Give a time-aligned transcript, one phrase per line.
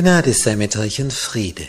[0.00, 1.68] Gnade sei mit euch und Friede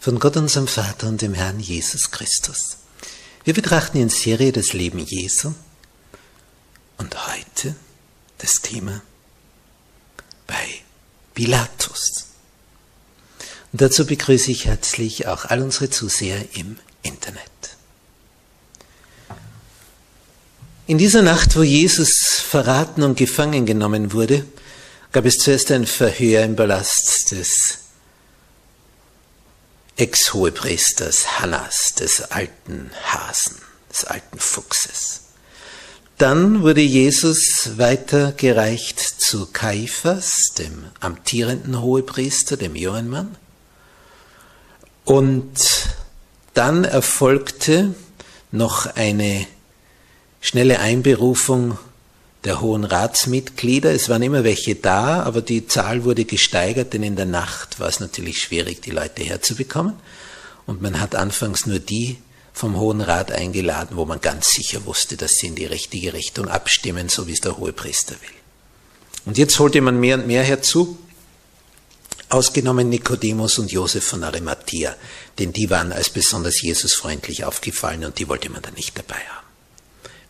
[0.00, 2.78] von Gott unserem Vater und dem Herrn Jesus Christus.
[3.44, 5.54] Wir betrachten in Serie das Leben Jesu
[6.98, 7.76] und heute
[8.38, 9.02] das Thema
[10.48, 10.66] bei
[11.34, 12.24] Pilatus.
[13.70, 17.50] Und dazu begrüße ich herzlich auch all unsere Zuseher im Internet.
[20.88, 24.44] In dieser Nacht, wo Jesus verraten und gefangen genommen wurde,
[25.14, 27.78] gab es zuerst ein Verhör im Palast des
[29.96, 33.58] Ex-Hohepriesters Hannas, des alten Hasen,
[33.88, 35.20] des alten Fuchses.
[36.18, 43.36] Dann wurde Jesus weitergereicht zu Kaiphas, dem amtierenden Hohepriester, dem jungen Mann.
[45.04, 45.60] Und
[46.54, 47.94] dann erfolgte
[48.50, 49.46] noch eine
[50.40, 51.78] schnelle Einberufung
[52.44, 53.92] der Hohen Ratsmitglieder.
[53.92, 57.88] Es waren immer welche da, aber die Zahl wurde gesteigert, denn in der Nacht war
[57.88, 59.94] es natürlich schwierig, die Leute herzubekommen.
[60.66, 62.18] Und man hat anfangs nur die
[62.52, 66.48] vom Hohen Rat eingeladen, wo man ganz sicher wusste, dass sie in die richtige Richtung
[66.48, 68.36] abstimmen, so wie es der Hohepriester will.
[69.26, 70.98] Und jetzt holte man mehr und mehr herzu,
[72.28, 74.94] ausgenommen Nikodemus und Josef von Arimathea,
[75.38, 79.43] denn die waren als besonders Jesusfreundlich aufgefallen und die wollte man dann nicht dabei haben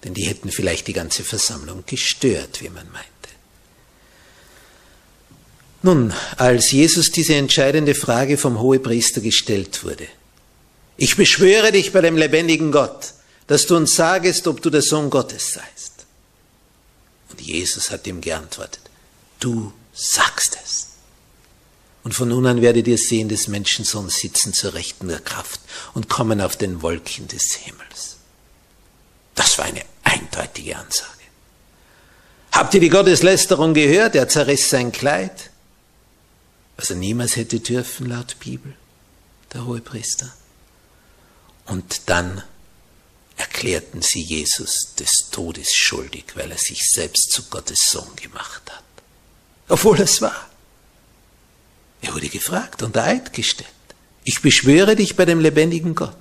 [0.05, 3.09] denn die hätten vielleicht die ganze Versammlung gestört, wie man meinte.
[5.83, 10.07] Nun, als Jesus diese entscheidende Frage vom Hohepriester gestellt wurde,
[10.97, 13.15] ich beschwöre dich bei dem lebendigen Gott,
[13.47, 16.07] dass du uns sagest, ob du der Sohn Gottes seist.
[17.31, 18.81] Und Jesus hat ihm geantwortet,
[19.41, 20.89] du sagst es.
[22.05, 25.61] Und von nun an werdet ihr sehen des Menschensohn sitzen zur Rechten der Kraft
[25.95, 28.17] und kommen auf den Wolken des Himmels.
[29.35, 29.83] Das war eine
[30.15, 31.11] eindeutige Ansage.
[32.53, 34.15] Habt ihr die Gotteslästerung gehört?
[34.15, 35.51] Er zerriss sein Kleid,
[36.77, 38.75] was er niemals hätte dürfen, laut Bibel,
[39.53, 40.33] der Hohepriester.
[41.67, 42.43] Und dann
[43.37, 48.85] erklärten sie Jesus des Todes schuldig, weil er sich selbst zu Gottes Sohn gemacht hat.
[49.69, 50.49] Obwohl es war.
[52.03, 53.71] Er wurde gefragt, unter Eid gestellt.
[54.25, 56.17] Ich beschwöre dich bei dem lebendigen Gott.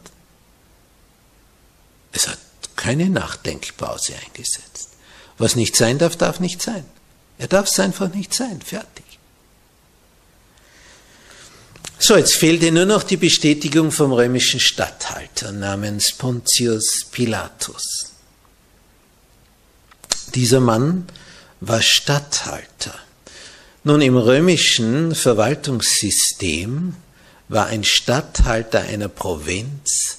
[2.14, 2.40] Es hat
[2.76, 4.90] keine Nachdenkpause eingesetzt.
[5.38, 6.86] Was nicht sein darf, darf nicht sein.
[7.38, 8.62] Er darf es einfach nicht sein.
[8.62, 9.04] Fertig.
[12.00, 18.12] So, jetzt fehlte nur noch die Bestätigung vom römischen Statthalter namens Pontius Pilatus.
[20.36, 21.08] Dieser Mann
[21.62, 22.94] war Statthalter.
[23.86, 26.96] Nun, im römischen Verwaltungssystem
[27.48, 30.18] war ein Statthalter einer Provinz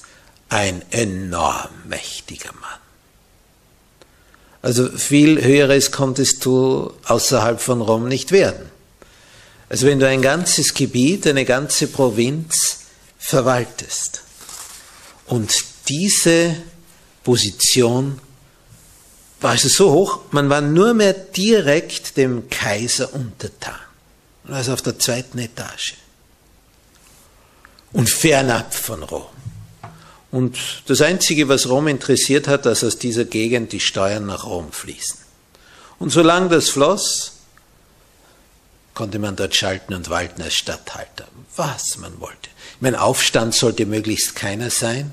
[0.55, 2.79] ein enorm mächtiger Mann.
[4.63, 8.71] Also viel Höheres konntest du außerhalb von Rom nicht werden.
[9.69, 12.83] Also wenn du ein ganzes Gebiet, eine ganze Provinz
[13.19, 14.23] verwaltest
[15.27, 15.53] und
[15.89, 16.55] diese
[17.25, 18.21] Position
[19.41, 23.75] war also so hoch, man war nur mehr direkt dem Kaiser untertan.
[24.47, 25.95] Also auf der zweiten Etage.
[27.93, 29.34] Und fernab von Rom.
[30.35, 30.59] Und
[30.89, 35.21] das Einzige, was Rom interessiert hat, dass aus dieser Gegend die Steuern nach Rom fließen.
[36.01, 37.35] Und solange das floss,
[38.95, 42.51] konnte man dort schalten und walten als Statthalter, was man wollte.
[42.81, 45.13] Mein Aufstand sollte möglichst keiner sein.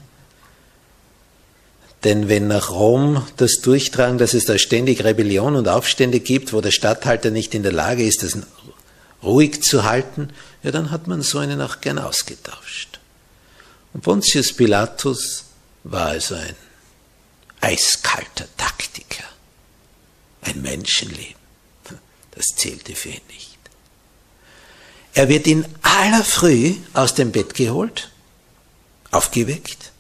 [2.04, 6.62] Denn wenn nach Rom das durchtragen, dass es da ständig Rebellion und Aufstände gibt, wo
[6.62, 8.40] der Statthalter nicht in der Lage ist, das
[9.22, 10.30] ruhig zu halten,
[10.64, 13.01] ja, dann hat man so einen auch gern ausgetauscht.
[13.94, 15.46] Und Pontius Pilatus
[15.84, 16.56] war also ein
[17.60, 19.24] eiskalter Taktiker,
[20.42, 21.36] ein Menschenleben.
[22.32, 23.58] Das zählte für ihn nicht.
[25.14, 28.10] Er wird in aller Früh aus dem Bett geholt,
[29.12, 29.92] aufgeweckt.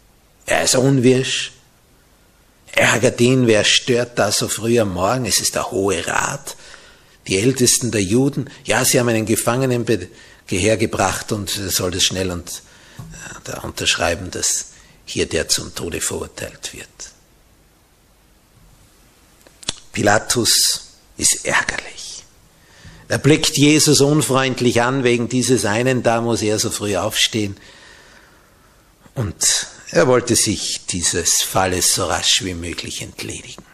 [0.45, 1.51] Er ist unwirsch,
[2.71, 5.25] ärgert ihn, wer stört da so früh am Morgen?
[5.25, 6.55] Es ist der Hohe Rat,
[7.27, 8.49] die Ältesten der Juden.
[8.63, 9.85] Ja, sie haben einen Gefangenen
[10.47, 12.61] hergebracht und er soll das schnell und,
[13.43, 14.67] da unterschreiben, dass
[15.05, 16.87] hier der zum Tode verurteilt wird.
[19.91, 20.81] Pilatus
[21.17, 22.23] ist ärgerlich.
[23.07, 27.57] Er blickt Jesus unfreundlich an wegen dieses einen, da muss er so früh aufstehen.
[29.15, 33.65] Und er wollte sich dieses Falles so rasch wie möglich entledigen.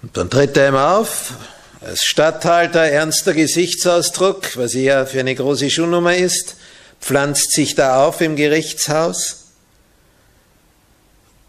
[0.00, 1.34] Und dann tritt er ihm auf,
[1.82, 6.56] als Statthalter ernster Gesichtsausdruck, was ja für eine große Schuhnummer ist,
[7.02, 9.48] pflanzt sich da auf im Gerichtshaus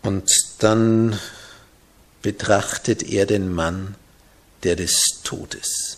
[0.02, 0.30] und
[0.60, 1.20] dann
[2.22, 3.96] betrachtet er den Mann,
[4.64, 5.98] der des Todes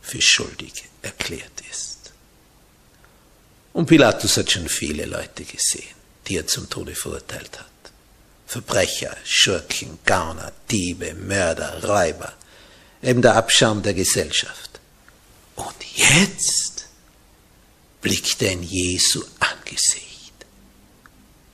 [0.00, 2.12] für schuldig erklärt ist.
[3.72, 5.94] Und Pilatus hat schon viele Leute gesehen,
[6.26, 7.66] die er zum Tode verurteilt hat.
[8.46, 12.34] Verbrecher, Schurken, Gauner, Diebe, Mörder, Räuber,
[13.02, 14.78] eben der Abschaum der Gesellschaft.
[15.56, 16.71] Und jetzt
[18.02, 20.34] blickt er in Jesu Angesicht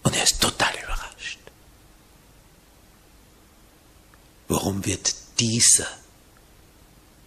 [0.02, 1.38] und er ist total überrascht.
[4.48, 5.86] Warum wird dieser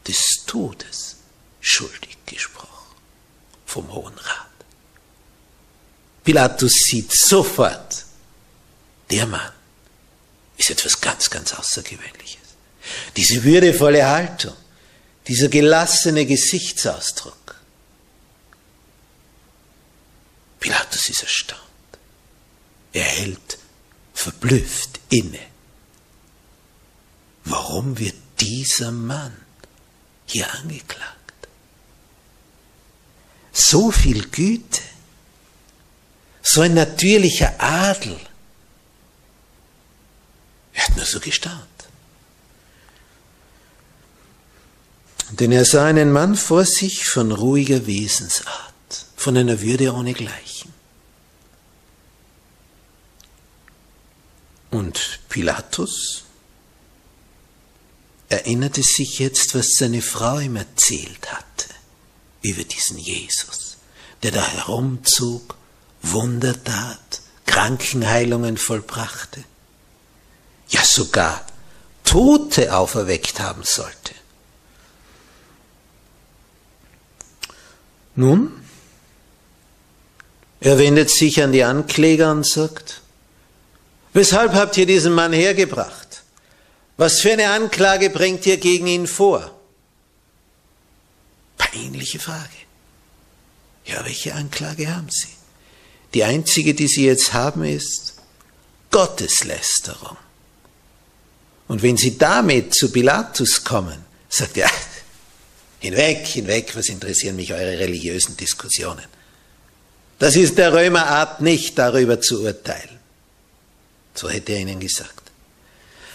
[0.07, 1.17] des Todes
[1.61, 2.95] schuldig gesprochen
[3.65, 4.47] vom Hohen Rat?
[6.23, 8.05] Pilatus sieht sofort,
[9.09, 9.51] der Mann
[10.57, 12.41] ist etwas ganz, ganz Außergewöhnliches.
[13.15, 14.55] Diese würdevolle Haltung,
[15.27, 17.40] dieser gelassene Gesichtsausdruck.
[20.61, 21.59] Pilatus ist erstaunt.
[22.93, 23.57] Er hält
[24.13, 25.39] verblüfft inne.
[27.43, 29.35] Warum wird dieser Mann
[30.25, 31.17] hier angeklagt?
[33.51, 34.81] So viel Güte,
[36.43, 38.19] so ein natürlicher Adel.
[40.73, 41.57] Er hat nur so gestaunt.
[45.31, 48.70] Denn er sah einen Mann vor sich von ruhiger Wesensart,
[49.21, 50.73] von einer Würde ohnegleichen.
[54.71, 56.23] Und Pilatus
[58.29, 61.67] erinnerte sich jetzt, was seine Frau ihm erzählt hatte
[62.41, 63.77] über diesen Jesus,
[64.23, 65.55] der da herumzog
[66.01, 69.43] Wunder tat, Krankenheilungen vollbrachte,
[70.69, 71.45] ja sogar
[72.03, 74.15] Tote auferweckt haben sollte.
[78.15, 78.60] Nun,
[80.61, 83.01] er wendet sich an die Ankläger und sagt,
[84.13, 86.23] weshalb habt ihr diesen Mann hergebracht?
[86.97, 89.59] Was für eine Anklage bringt ihr gegen ihn vor?
[91.57, 92.49] Peinliche Frage.
[93.85, 95.27] Ja, welche Anklage haben Sie?
[96.13, 98.15] Die einzige, die sie jetzt haben, ist
[98.91, 100.17] Gotteslästerung.
[101.67, 104.69] Und wenn sie damit zu Pilatus kommen, sagt er,
[105.79, 109.05] hinweg, hinweg, was interessieren mich eure religiösen Diskussionen?
[110.21, 112.99] Das ist der Römerart nicht, darüber zu urteilen.
[114.13, 115.23] So hätte er ihnen gesagt.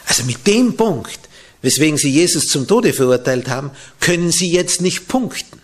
[0.07, 1.19] Also mit dem Punkt,
[1.61, 5.61] weswegen sie Jesus zum Tode verurteilt haben, können sie jetzt nicht punkten.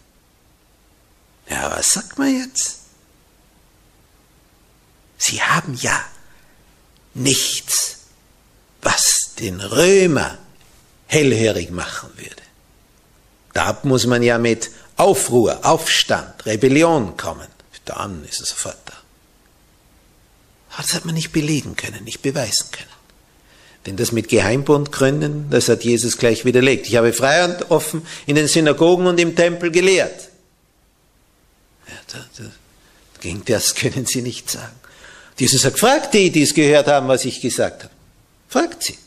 [1.49, 2.78] Ja, was sagt man jetzt?
[5.18, 6.04] Sie haben ja
[7.14, 7.99] nichts,
[8.82, 10.37] was den Römer
[11.06, 12.42] hellhörig machen würde.
[13.52, 17.46] Da muss man ja mit Aufruhr, Aufstand, Rebellion kommen.
[17.85, 18.95] Dann ist er sofort da.
[20.77, 22.89] Das hat man nicht belegen können, nicht beweisen können.
[23.87, 26.87] Denn das mit Geheimbund gründen, das hat Jesus gleich widerlegt.
[26.87, 30.29] Ich habe frei und offen in den Synagogen und im Tempel gelehrt.
[31.89, 32.51] Ja, da, da,
[33.21, 34.75] gegen das können Sie nicht sagen.
[35.37, 37.95] Jesus sagt, fragt die, die es gehört haben, was ich gesagt habe.
[38.49, 38.99] Fragt sie.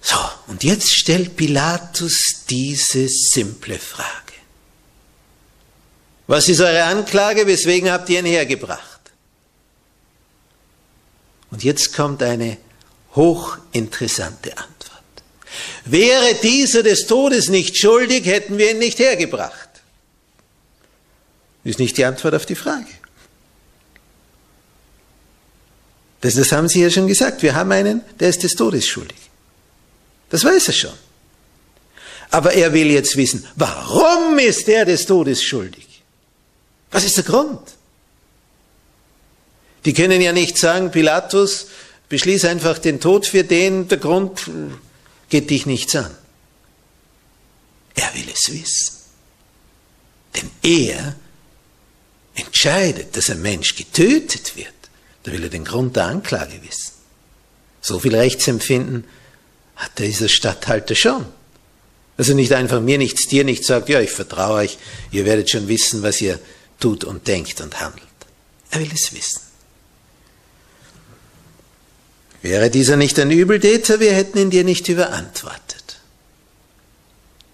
[0.00, 4.23] So, und jetzt stellt Pilatus diese simple Frage.
[6.26, 7.46] Was ist eure Anklage?
[7.46, 9.00] Weswegen habt ihr ihn hergebracht?
[11.50, 12.56] Und jetzt kommt eine
[13.14, 15.02] hochinteressante Antwort.
[15.84, 19.68] Wäre dieser des Todes nicht schuldig, hätten wir ihn nicht hergebracht.
[21.62, 22.90] Ist nicht die Antwort auf die Frage.
[26.22, 27.42] Das, das haben Sie ja schon gesagt.
[27.42, 29.18] Wir haben einen, der ist des Todes schuldig.
[30.30, 30.98] Das weiß er schon.
[32.30, 35.93] Aber er will jetzt wissen, warum ist er des Todes schuldig?
[36.94, 37.60] Was ist der Grund?
[39.84, 41.66] Die können ja nicht sagen, Pilatus,
[42.08, 44.48] beschließ einfach den Tod für den, der Grund
[45.28, 46.14] geht dich nichts an.
[47.96, 48.94] Er will es wissen.
[50.36, 51.16] Denn er
[52.36, 54.68] entscheidet, dass ein Mensch getötet wird.
[55.24, 56.92] Da will er den Grund der Anklage wissen.
[57.80, 59.02] So viel Rechtsempfinden
[59.74, 61.26] hat dieser Statthalter schon.
[62.16, 64.78] Also nicht einfach mir nichts, dir nichts sagt, ja, ich vertraue euch,
[65.10, 66.38] ihr werdet schon wissen, was ihr
[66.84, 68.04] tut und denkt und handelt.
[68.70, 69.40] Er will es wissen.
[72.42, 75.96] Wäre dieser nicht ein Übeltäter, wir hätten ihn dir nicht überantwortet.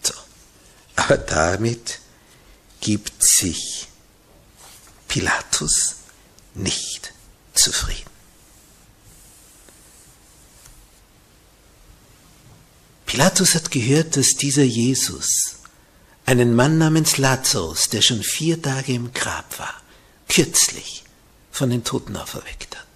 [0.02, 0.14] So.
[0.96, 2.00] Aber damit
[2.80, 3.86] gibt sich
[5.06, 5.94] Pilatus
[6.54, 7.12] nicht
[7.54, 8.10] zufrieden.
[13.06, 15.59] Pilatus hat gehört, dass dieser Jesus
[16.30, 19.74] einen Mann namens Lazarus, der schon vier Tage im Grab war,
[20.28, 21.02] kürzlich
[21.50, 22.86] von den Toten auferweckt hat.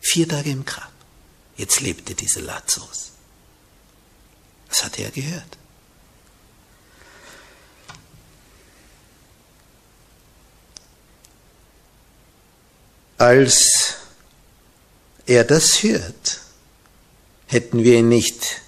[0.00, 0.90] Vier Tage im Grab.
[1.58, 3.10] Jetzt lebte dieser Lazarus.
[4.70, 5.58] Was hat er gehört?
[13.18, 13.96] Als
[15.26, 16.40] er das hört,
[17.46, 18.62] hätten wir ihn nicht,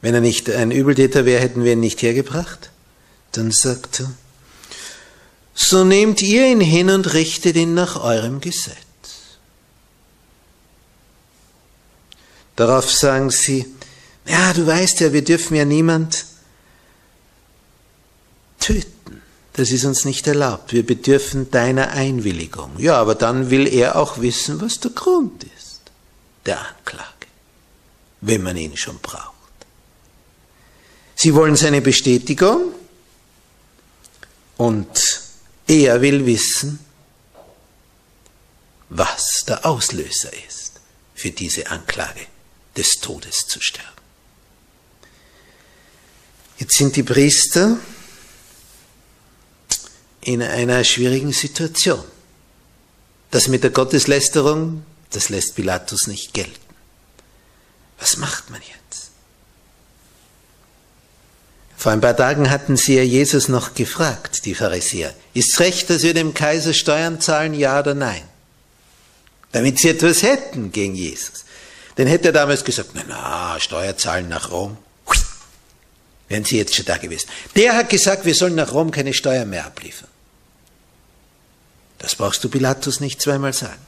[0.00, 2.71] wenn er nicht ein Übeltäter wäre, hätten wir ihn nicht hergebracht.
[3.32, 4.12] Dann sagt er,
[5.54, 8.76] so nehmt ihr ihn hin und richtet ihn nach eurem Gesetz.
[12.56, 13.66] Darauf sagen sie,
[14.26, 16.26] ja, du weißt ja, wir dürfen ja niemand
[18.60, 19.22] töten.
[19.54, 20.72] Das ist uns nicht erlaubt.
[20.72, 22.78] Wir bedürfen deiner Einwilligung.
[22.78, 25.80] Ja, aber dann will er auch wissen, was der Grund ist
[26.46, 27.26] der Anklage,
[28.20, 29.32] wenn man ihn schon braucht.
[31.14, 32.72] Sie wollen seine Bestätigung
[34.62, 35.22] und
[35.66, 36.78] er will wissen,
[38.90, 40.80] was der Auslöser ist
[41.16, 42.20] für diese Anklage
[42.76, 43.88] des Todes zu sterben.
[46.58, 47.76] Jetzt sind die Priester
[50.20, 52.04] in einer schwierigen Situation.
[53.32, 56.74] Das mit der Gotteslästerung, das lässt Pilatus nicht gelten.
[57.98, 59.01] Was macht man jetzt?
[61.82, 66.04] Vor ein paar Tagen hatten sie ja Jesus noch gefragt, die Pharisäer, ist recht, dass
[66.04, 68.22] wir dem Kaiser Steuern zahlen, ja oder nein?
[69.50, 71.44] Damit sie etwas hätten gegen Jesus.
[71.98, 74.78] Denn hätte er damals gesagt, na, na, Steuer zahlen nach Rom,
[76.28, 77.28] wären sie jetzt schon da gewesen.
[77.56, 80.08] Der hat gesagt, wir sollen nach Rom keine Steuern mehr abliefern.
[81.98, 83.84] Das brauchst du Pilatus nicht zweimal sagen.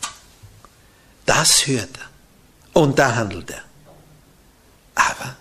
[1.27, 2.81] Das hört er.
[2.83, 3.63] Und da handelt er.
[4.97, 5.37] Aber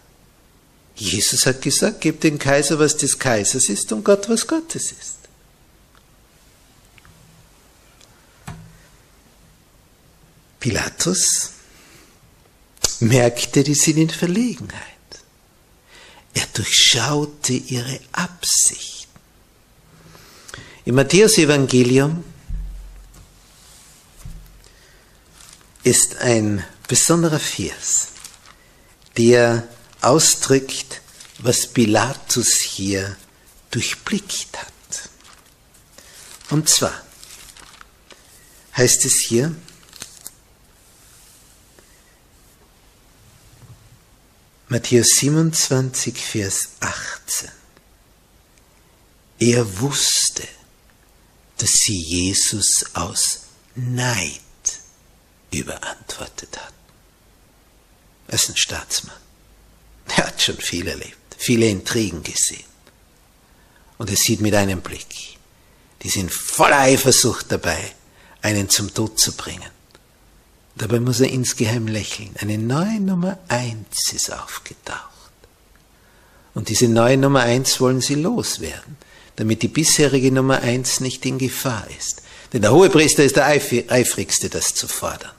[0.96, 5.18] Jesus hat gesagt, gebt dem Kaiser, was des Kaisers ist und Gott, was Gottes ist.
[10.60, 11.50] Pilatus
[13.02, 14.82] merkte, die sind in Verlegenheit.
[16.34, 19.08] Er durchschaute ihre Absicht.
[20.86, 22.24] Im Matthäus-Evangelium
[25.84, 28.10] ist ein besonderer Vers,
[29.18, 29.68] der
[30.04, 31.02] ausdrückt,
[31.40, 33.16] was Pilatus hier
[33.72, 35.10] durchblickt hat.
[36.50, 36.94] Und zwar
[38.76, 39.56] heißt es hier,
[44.68, 47.52] Matthäus 27, Vers 18.
[49.40, 50.48] Er wusste,
[51.58, 53.42] dass sie Jesus aus
[53.76, 54.42] Neid
[55.52, 56.74] überantwortet hat.
[58.28, 59.23] Er ist ein Staatsmann.
[60.08, 62.66] Er hat schon viel erlebt, viele Intrigen gesehen.
[63.98, 65.38] Und er sieht mit einem Blick,
[66.02, 67.94] die sind voller Eifersucht dabei,
[68.42, 69.72] einen zum Tod zu bringen.
[70.76, 72.36] Dabei muss er insgeheim lächeln.
[72.40, 75.10] Eine neue Nummer eins ist aufgetaucht.
[76.54, 78.98] Und diese neue Nummer eins wollen sie loswerden,
[79.36, 82.22] damit die bisherige Nummer eins nicht in Gefahr ist.
[82.52, 85.32] Denn der Hohepriester ist der eifrigste, das zu fordern.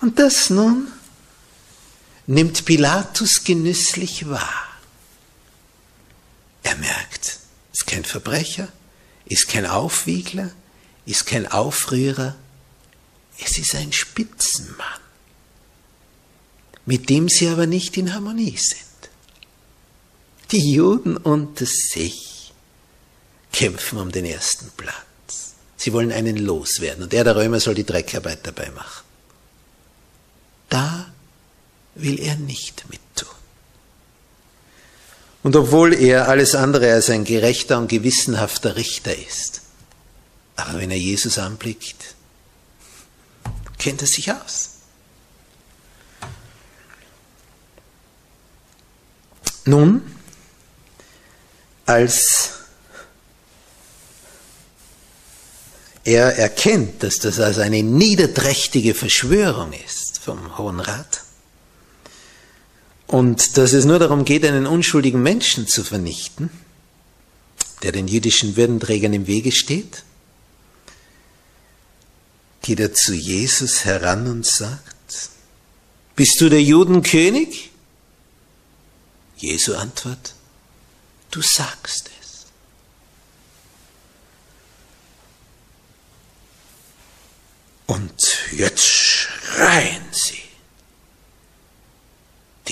[0.00, 0.88] Und das nun
[2.32, 4.66] nimmt Pilatus genüsslich wahr.
[6.62, 7.38] Er merkt,
[7.72, 8.68] ist kein Verbrecher,
[9.26, 10.50] ist kein Aufwiegler,
[11.04, 12.34] ist kein Aufrührer,
[13.38, 15.00] es ist ein Spitzenmann.
[16.84, 19.10] mit dem sie aber nicht in Harmonie sind.
[20.50, 22.52] Die Juden unter sich
[23.52, 25.54] kämpfen um den ersten Platz.
[25.76, 29.04] Sie wollen einen loswerden und er, der Römer, soll die Dreckarbeit dabei machen.
[30.70, 31.11] Da
[31.94, 33.28] will er nicht mittun.
[35.42, 39.62] Und obwohl er alles andere als ein gerechter und gewissenhafter Richter ist,
[40.56, 42.14] aber wenn er Jesus anblickt,
[43.78, 44.70] kennt er sich aus.
[49.64, 50.02] Nun,
[51.86, 52.50] als
[56.04, 61.22] er erkennt, dass das also eine niederträchtige Verschwörung ist vom Hohen Rat
[63.12, 66.48] und dass es nur darum geht, einen unschuldigen Menschen zu vernichten,
[67.82, 70.02] der den jüdischen Würdenträgern im Wege steht,
[72.62, 75.28] geht er zu Jesus heran und sagt,
[76.16, 77.70] bist du der Judenkönig?
[79.36, 80.34] Jesu Antwort,
[81.32, 82.46] du sagst es.
[87.86, 90.41] Und jetzt schreien sie,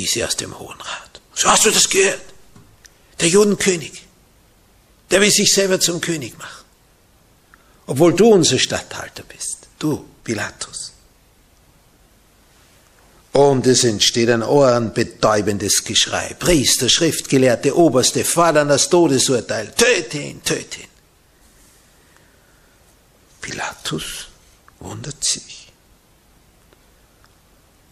[0.00, 1.20] diese aus dem Hohen Rat.
[1.34, 2.22] So hast du das gehört?
[3.20, 4.04] Der Judenkönig,
[5.10, 6.64] der will sich selber zum König machen.
[7.86, 10.92] Obwohl du unser Statthalter bist, du, Pilatus.
[13.32, 16.34] Und es entsteht ein ohrenbetäubendes Geschrei.
[16.38, 19.72] Priester, Schriftgelehrte, Oberste fordern das Todesurteil.
[19.72, 20.88] Töte ihn, töte ihn.
[23.40, 24.26] Pilatus
[24.80, 25.68] wundert sich.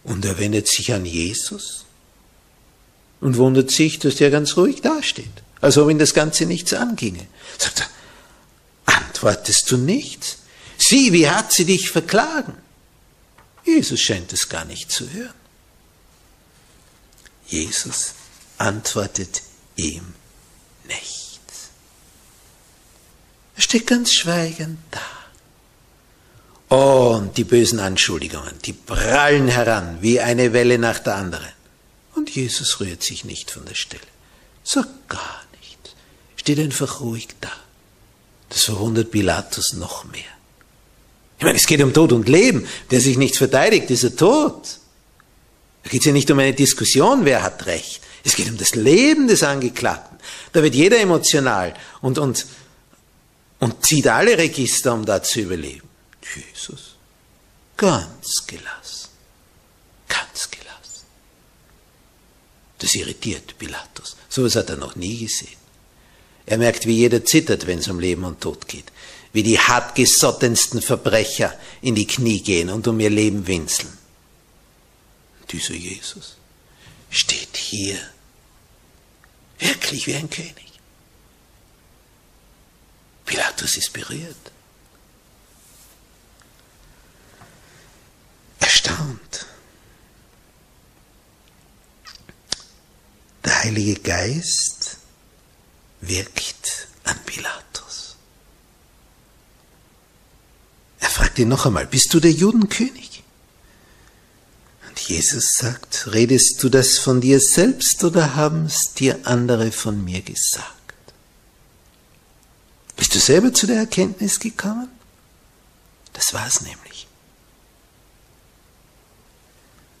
[0.03, 1.85] Und er wendet sich an Jesus
[3.21, 7.27] und wundert sich, dass der ganz ruhig dasteht, als ob ihn das Ganze nichts anginge.
[7.57, 10.37] Sagt er, antwortest du nichts?
[10.77, 12.53] Sieh, wie hat sie dich verklagen?
[13.65, 15.33] Jesus scheint es gar nicht zu hören.
[17.47, 18.13] Jesus
[18.57, 19.41] antwortet
[19.75, 20.13] ihm
[20.87, 21.69] nichts.
[23.55, 25.01] Er steht ganz schweigend da.
[26.69, 31.58] Oh, und die bösen Anschuldigungen, die prallen heran wie eine Welle nach der anderen.
[32.19, 34.03] Und Jesus rührt sich nicht von der Stelle.
[34.61, 35.91] Sagt gar nichts.
[36.35, 37.51] Steht einfach ruhig da.
[38.49, 40.33] Das verwundert Pilatus noch mehr.
[41.37, 42.67] Ich meine, es geht um Tod und Leben.
[42.89, 44.79] Wer sich nicht verteidigt, ist er tot.
[45.83, 48.01] Da geht es ja nicht um eine Diskussion, wer hat Recht.
[48.25, 50.17] Es geht um das Leben des Angeklagten.
[50.51, 52.45] Da wird jeder emotional und, und,
[53.59, 55.87] und zieht alle Register, um da zu überleben.
[56.35, 56.97] Jesus,
[57.77, 59.07] ganz gelassen,
[60.09, 60.69] ganz gelassen.
[62.79, 64.15] Das irritiert Pilatus.
[64.27, 65.59] So etwas hat er noch nie gesehen.
[66.45, 68.91] Er merkt, wie jeder zittert, wenn es um Leben und Tod geht
[69.31, 73.95] wie die hartgesottensten Verbrecher in die Knie gehen und um ihr Leben winseln.
[75.51, 76.37] Dieser Jesus
[77.09, 77.97] steht hier
[79.59, 80.55] wirklich wie ein König.
[83.25, 84.51] Pilatus ist berührt.
[88.59, 89.45] Erstaunt.
[93.45, 94.97] Der Heilige Geist
[96.01, 98.15] wirkt an Pilatus.
[100.99, 103.21] Er fragt ihn noch einmal, bist du der Judenkönig?
[104.87, 110.03] Und Jesus sagt, redest du das von dir selbst oder haben es dir andere von
[110.03, 110.73] mir gesagt?
[112.95, 114.89] Bist du selber zu der Erkenntnis gekommen?
[116.13, 117.07] Das war es nämlich.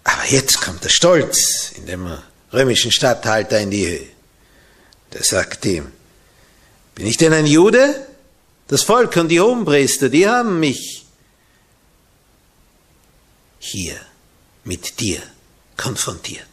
[0.05, 2.17] Aber jetzt kommt der Stolz in dem
[2.53, 4.07] römischen Statthalter in die Höhe.
[5.13, 5.91] Der sagt ihm,
[6.95, 8.07] bin ich denn ein Jude?
[8.67, 11.05] Das Volk und die Hohenpriester, die haben mich
[13.59, 13.99] hier
[14.63, 15.21] mit dir
[15.75, 16.45] konfrontiert.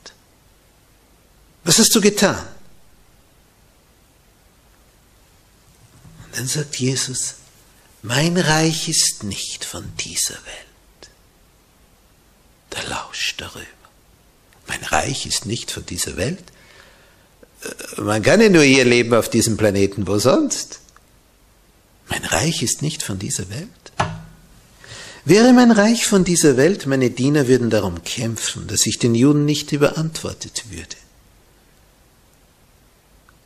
[1.65, 2.47] Was hast du getan?
[6.25, 7.35] Und dann sagt Jesus,
[8.03, 11.11] mein Reich ist nicht von dieser Welt.
[12.71, 13.76] Da lauscht darüber.
[14.67, 16.43] Mein Reich ist nicht von dieser Welt.
[17.63, 20.81] Äh, man kann ja nur hier leben auf diesem Planeten, wo sonst?
[22.09, 23.69] Mein Reich ist nicht von dieser Welt.
[25.25, 29.45] Wäre mein Reich von dieser Welt, meine Diener würden darum kämpfen, dass ich den Juden
[29.45, 30.97] nicht überantwortet würde.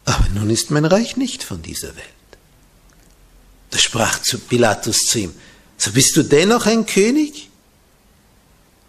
[0.04, 2.06] Aber nun ist mein Reich nicht von dieser Welt.
[3.70, 5.34] Da sprach zu Pilatus zu ihm,
[5.78, 7.48] so bist du dennoch ein König?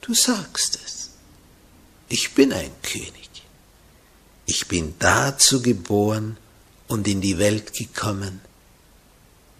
[0.01, 0.80] Du sagst es.
[2.11, 3.29] Ich bin ein König.
[4.45, 6.35] Ich bin dazu geboren
[6.89, 8.41] und in die Welt gekommen,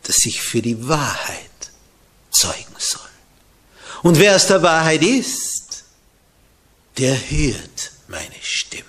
[0.04, 1.72] dass ich für die Wahrheit
[2.30, 3.08] zeugen soll.
[4.04, 5.86] Und wer aus der Wahrheit ist,
[6.98, 8.84] der hört meine Stimme.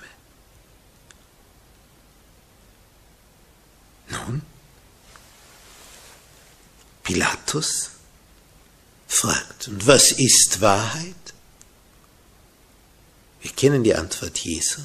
[4.08, 4.42] Nun,
[7.04, 7.90] Pilatus
[9.06, 11.14] fragt, und was ist Wahrheit?
[13.42, 14.80] Wir kennen die Antwort Jesu,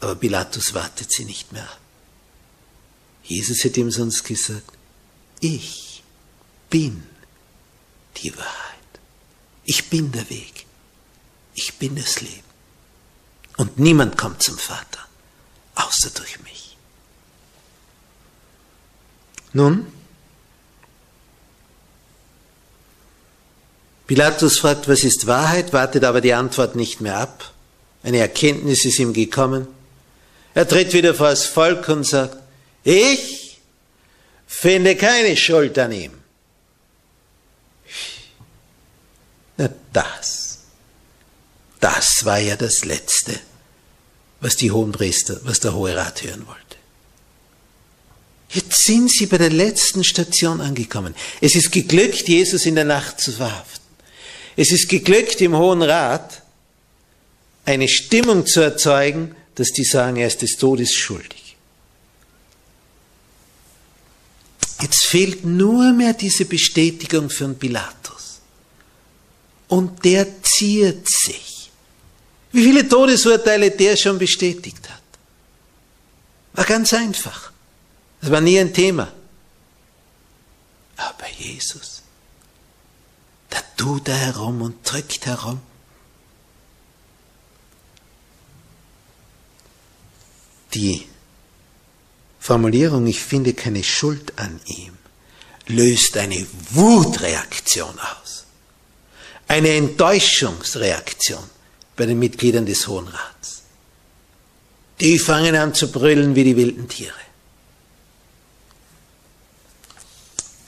[0.00, 1.80] aber Pilatus wartet sie nicht mehr ab.
[3.24, 4.70] Jesus hätte ihm sonst gesagt,
[5.40, 6.02] ich
[6.70, 7.04] bin
[8.18, 8.50] die Wahrheit.
[9.64, 10.66] Ich bin der Weg.
[11.54, 12.44] Ich bin das Leben.
[13.56, 15.00] Und niemand kommt zum Vater,
[15.74, 16.76] außer durch mich.
[19.52, 19.86] Nun,
[24.06, 27.53] Pilatus fragt, was ist Wahrheit, wartet aber die Antwort nicht mehr ab.
[28.04, 29.66] Eine Erkenntnis ist ihm gekommen.
[30.52, 32.36] Er tritt wieder vor das Volk und sagt,
[32.84, 33.58] ich
[34.46, 36.12] finde keine Schuld an ihm.
[39.56, 40.58] Na das,
[41.80, 43.40] das war ja das Letzte,
[44.40, 46.60] was die Hohenpriester, was der Hohe Rat hören wollte.
[48.50, 51.14] Jetzt sind sie bei der letzten Station angekommen.
[51.40, 53.82] Es ist geglückt, Jesus in der Nacht zu verhaften.
[54.56, 56.43] Es ist geglückt, im Hohen Rat
[57.64, 61.56] eine Stimmung zu erzeugen, dass die sagen, er ist des Todes schuldig.
[64.80, 68.40] Jetzt fehlt nur mehr diese Bestätigung von Pilatus.
[69.68, 71.70] Und der ziert sich.
[72.52, 75.02] Wie viele Todesurteile der schon bestätigt hat.
[76.52, 77.50] War ganz einfach.
[78.20, 79.12] Das war nie ein Thema.
[80.96, 82.02] Aber Jesus,
[83.50, 85.60] da tut er herum und drückt herum.
[90.74, 91.06] Die
[92.40, 94.92] Formulierung, ich finde keine Schuld an ihm,
[95.66, 98.44] löst eine Wutreaktion aus.
[99.48, 101.42] Eine Enttäuschungsreaktion
[101.96, 103.62] bei den Mitgliedern des Hohen Rats.
[105.00, 107.12] Die fangen an zu brüllen wie die wilden Tiere.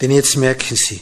[0.01, 1.01] Denn jetzt merken sie,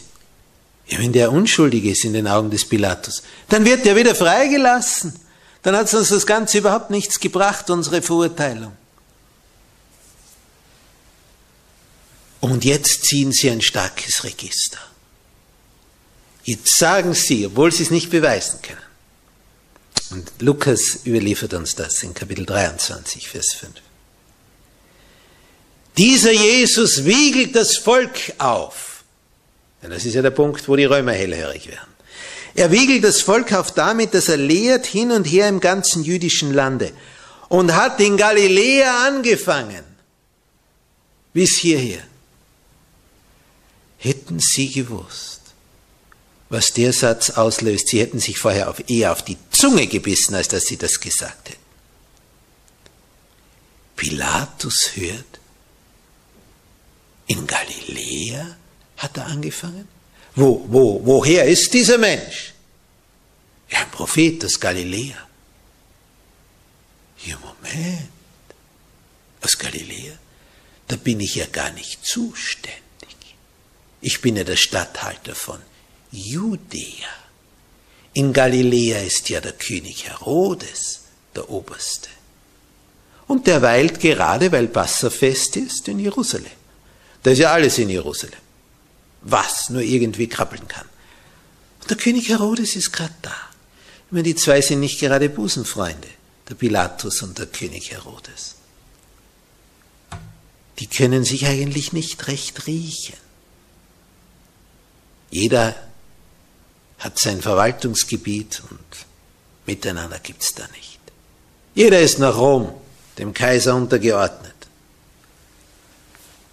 [0.86, 5.18] ja, wenn der unschuldig ist in den Augen des Pilatus, dann wird er wieder freigelassen.
[5.62, 8.76] Dann hat uns das Ganze überhaupt nichts gebracht, unsere Verurteilung.
[12.44, 14.76] Und jetzt ziehen sie ein starkes Register.
[16.42, 18.82] Jetzt sagen sie, obwohl sie es nicht beweisen können.
[20.10, 23.72] Und Lukas überliefert uns das in Kapitel 23, Vers 5.
[25.96, 29.04] Dieser Jesus wiegelt das Volk auf.
[29.82, 31.94] Denn das ist ja der Punkt, wo die Römer hellhörig werden.
[32.54, 36.52] Er wiegelt das Volk auf damit, dass er lehrt hin und her im ganzen jüdischen
[36.52, 36.92] Lande
[37.48, 39.84] und hat in Galiläa angefangen
[41.32, 42.02] bis hierher.
[44.24, 45.40] Hätten Sie gewusst,
[46.48, 50.48] was der Satz auslöst, Sie hätten sich vorher auf, eher auf die Zunge gebissen, als
[50.48, 51.60] dass Sie das gesagt hätten.
[53.96, 55.40] Pilatus hört,
[57.26, 58.56] in Galiläa
[58.96, 59.88] hat er angefangen?
[60.34, 62.54] Wo, wo, woher ist dieser Mensch?
[63.68, 65.18] Ja, ein Prophet aus Galiläa.
[67.26, 68.08] Ja, Moment.
[69.42, 70.14] Aus Galiläa?
[70.88, 72.83] Da bin ich ja gar nicht zuständig.
[74.06, 75.58] Ich bin ja der Statthalter von
[76.12, 77.08] Judäa.
[78.12, 82.10] In Galiläa ist ja der König Herodes der Oberste.
[83.26, 86.52] Und der weilt gerade, weil Passafest ist, in Jerusalem.
[87.22, 88.38] Da ist ja alles in Jerusalem.
[89.22, 90.86] Was nur irgendwie krabbeln kann.
[91.80, 93.34] Und der König Herodes ist gerade da.
[94.08, 96.08] Ich meine, die zwei sind nicht gerade Busenfreunde,
[96.46, 98.56] der Pilatus und der König Herodes.
[100.78, 103.23] Die können sich eigentlich nicht recht riechen.
[105.34, 105.74] Jeder
[107.00, 109.06] hat sein Verwaltungsgebiet und
[109.66, 111.00] miteinander gibt's da nicht.
[111.74, 112.72] Jeder ist nach Rom,
[113.18, 114.54] dem Kaiser untergeordnet.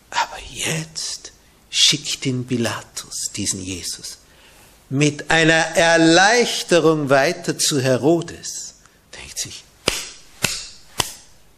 [0.10, 1.32] Aber jetzt
[1.70, 4.18] schickt ihn Pilatus, diesen Jesus,
[4.90, 8.74] mit einer Erleichterung weiter zu Herodes.
[9.16, 9.64] Denkt sich,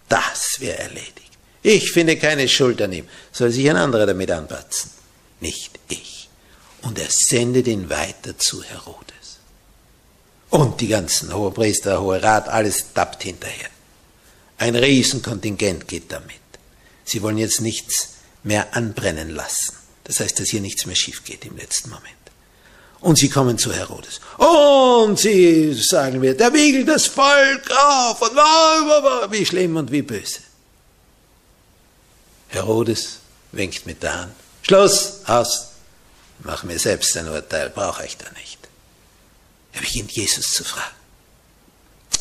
[0.09, 1.31] das wäre erledigt.
[1.61, 3.07] Ich finde keine Schuld an ihm.
[3.31, 4.91] Soll sich ein anderer damit anpatzen?
[5.39, 6.12] Nicht ich.
[6.83, 9.39] Und er sendet ihn weiter zu Herodes.
[10.49, 13.69] Und die ganzen Hohepriester, Hohe Rat, alles tappt hinterher.
[14.57, 16.39] Ein Riesenkontingent geht damit.
[17.05, 18.09] Sie wollen jetzt nichts
[18.43, 19.75] mehr anbrennen lassen.
[20.03, 22.13] Das heißt, dass hier nichts mehr schief geht im letzten Moment.
[22.99, 24.21] Und sie kommen zu Herodes.
[24.37, 30.39] Und sie sagen wir, der wiegelt das Volk auf und wie schlimm und wie böse.
[32.49, 33.17] Herodes
[33.51, 34.33] winkt mit der Hand.
[34.61, 35.72] Schluss, aus.
[36.39, 38.59] Mach mir selbst ein Urteil, brauche ich da nicht.
[39.73, 40.95] Er beginnt Jesus zu fragen.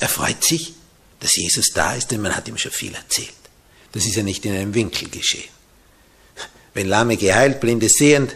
[0.01, 0.75] Er freut sich,
[1.20, 3.33] dass Jesus da ist, denn man hat ihm schon viel erzählt.
[3.92, 5.51] Das ist ja nicht in einem Winkel geschehen.
[6.75, 8.35] Wenn Lahme geheilt, Blinde sehend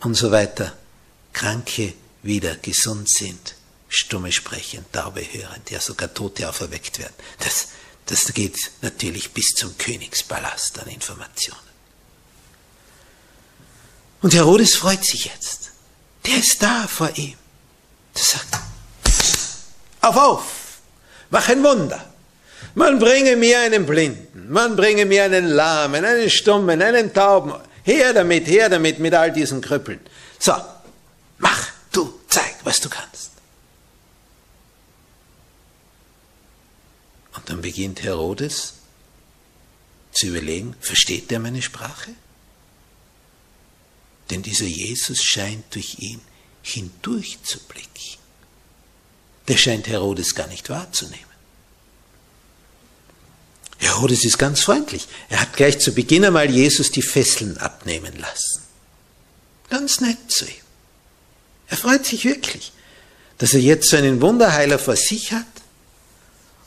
[0.00, 0.76] und so weiter,
[1.32, 3.54] Kranke wieder gesund sind,
[3.88, 7.14] Stumme sprechen, Taube hören, ja sogar Tote auferweckt werden.
[7.38, 7.68] Das,
[8.06, 11.71] das geht natürlich bis zum Königspalast an Informationen.
[14.22, 15.72] Und Herodes freut sich jetzt.
[16.24, 17.36] Der ist da vor ihm.
[18.14, 18.58] Der sagt,
[20.00, 20.44] auf, auf,
[21.30, 22.08] mach ein Wunder.
[22.74, 27.52] Man bringe mir einen Blinden, man bringe mir einen Lahmen, einen Stummen, einen Tauben.
[27.82, 30.00] Her damit, her damit, mit all diesen Krüppeln.
[30.38, 30.54] So,
[31.38, 33.32] mach, du, zeig, was du kannst.
[37.34, 38.74] Und dann beginnt Herodes
[40.12, 42.12] zu überlegen, versteht der meine Sprache?
[44.32, 46.18] Denn dieser Jesus scheint durch ihn
[46.62, 48.18] hindurch zu blicken.
[49.46, 51.26] Der scheint Herodes gar nicht wahrzunehmen.
[53.76, 55.06] Herodes ist ganz freundlich.
[55.28, 58.62] Er hat gleich zu Beginn einmal Jesus die Fesseln abnehmen lassen.
[59.68, 60.64] Ganz nett zu ihm.
[61.68, 62.72] Er freut sich wirklich,
[63.36, 65.44] dass er jetzt so einen Wunderheiler vor sich hat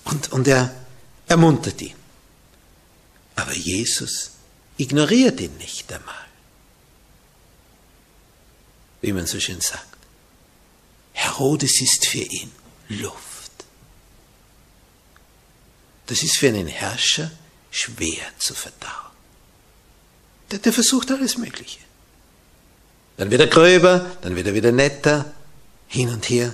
[0.04, 0.72] und, und er
[1.28, 1.96] ermuntert ihn.
[3.36, 4.32] Aber Jesus
[4.78, 6.25] ignoriert ihn nicht einmal.
[9.06, 9.86] Wie man so schön sagt.
[11.14, 12.52] Herodes ist für ihn
[12.90, 13.52] Luft.
[16.08, 17.30] Das ist für einen Herrscher
[17.70, 19.12] schwer zu verdauen.
[20.50, 21.82] Der, der versucht alles Mögliche.
[23.18, 25.32] Dann wird er gröber, dann wird er wieder netter,
[25.88, 26.52] hin und her.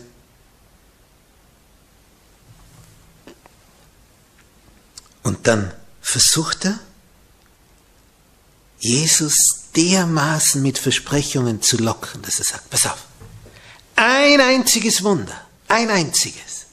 [5.24, 6.78] Und dann versucht er,
[8.82, 13.06] Jesus dermaßen mit Versprechungen zu locken, dass er sagt, pass auf,
[13.96, 16.66] ein einziges Wunder, ein einziges,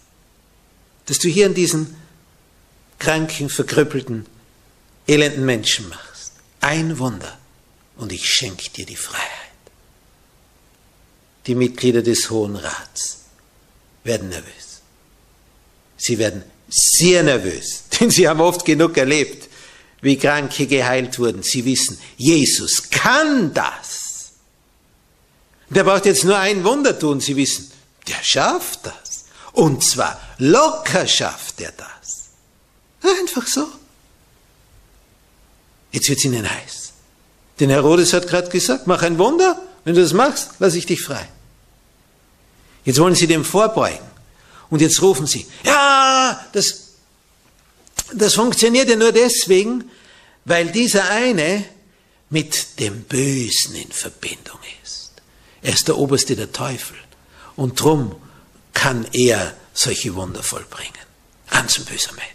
[1.06, 1.96] dass du hier in diesen
[2.98, 4.26] kranken, verkrüppelten,
[5.06, 6.32] elenden Menschen machst.
[6.60, 7.38] Ein Wunder
[7.96, 9.24] und ich schenke dir die Freiheit.
[11.46, 13.20] Die Mitglieder des Hohen Rats
[14.04, 14.80] werden nervös.
[15.96, 19.47] Sie werden sehr nervös, denn sie haben oft genug erlebt,
[20.00, 21.42] wie Kranke geheilt wurden.
[21.42, 24.32] Sie wissen, Jesus kann das.
[25.70, 27.20] Der braucht jetzt nur ein Wunder tun.
[27.20, 27.70] Sie wissen,
[28.06, 29.24] der schafft das.
[29.52, 32.28] Und zwar locker schafft er das.
[33.02, 33.66] Einfach so.
[35.90, 36.92] Jetzt wird es ihnen heiß.
[37.60, 41.02] Denn Herodes hat gerade gesagt, mach ein Wunder, wenn du das machst, lasse ich dich
[41.02, 41.28] frei.
[42.84, 44.06] Jetzt wollen sie dem vorbeugen.
[44.70, 46.87] Und jetzt rufen sie, ja, das,
[48.14, 49.90] das funktioniert ja nur deswegen,
[50.44, 51.64] weil dieser eine
[52.30, 55.12] mit dem Bösen in Verbindung ist.
[55.62, 56.96] Er ist der Oberste der Teufel.
[57.56, 58.14] Und drum
[58.72, 60.92] kann er solche Wunder vollbringen.
[61.50, 62.28] Ganz ein böser Mensch.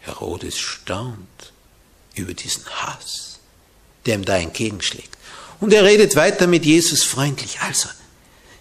[0.00, 1.52] Herodes staunt
[2.14, 3.38] über diesen Hass,
[4.06, 5.16] der ihm da entgegenschlägt.
[5.60, 7.60] Und er redet weiter mit Jesus freundlich.
[7.60, 7.88] Also,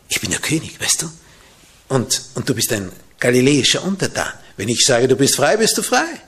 [0.09, 1.11] ich bin der König, weißt du?
[1.87, 4.33] Und, und du bist ein galiläischer Untertan.
[4.59, 6.19] Wenn ich sage, du bist frei, bist du frei.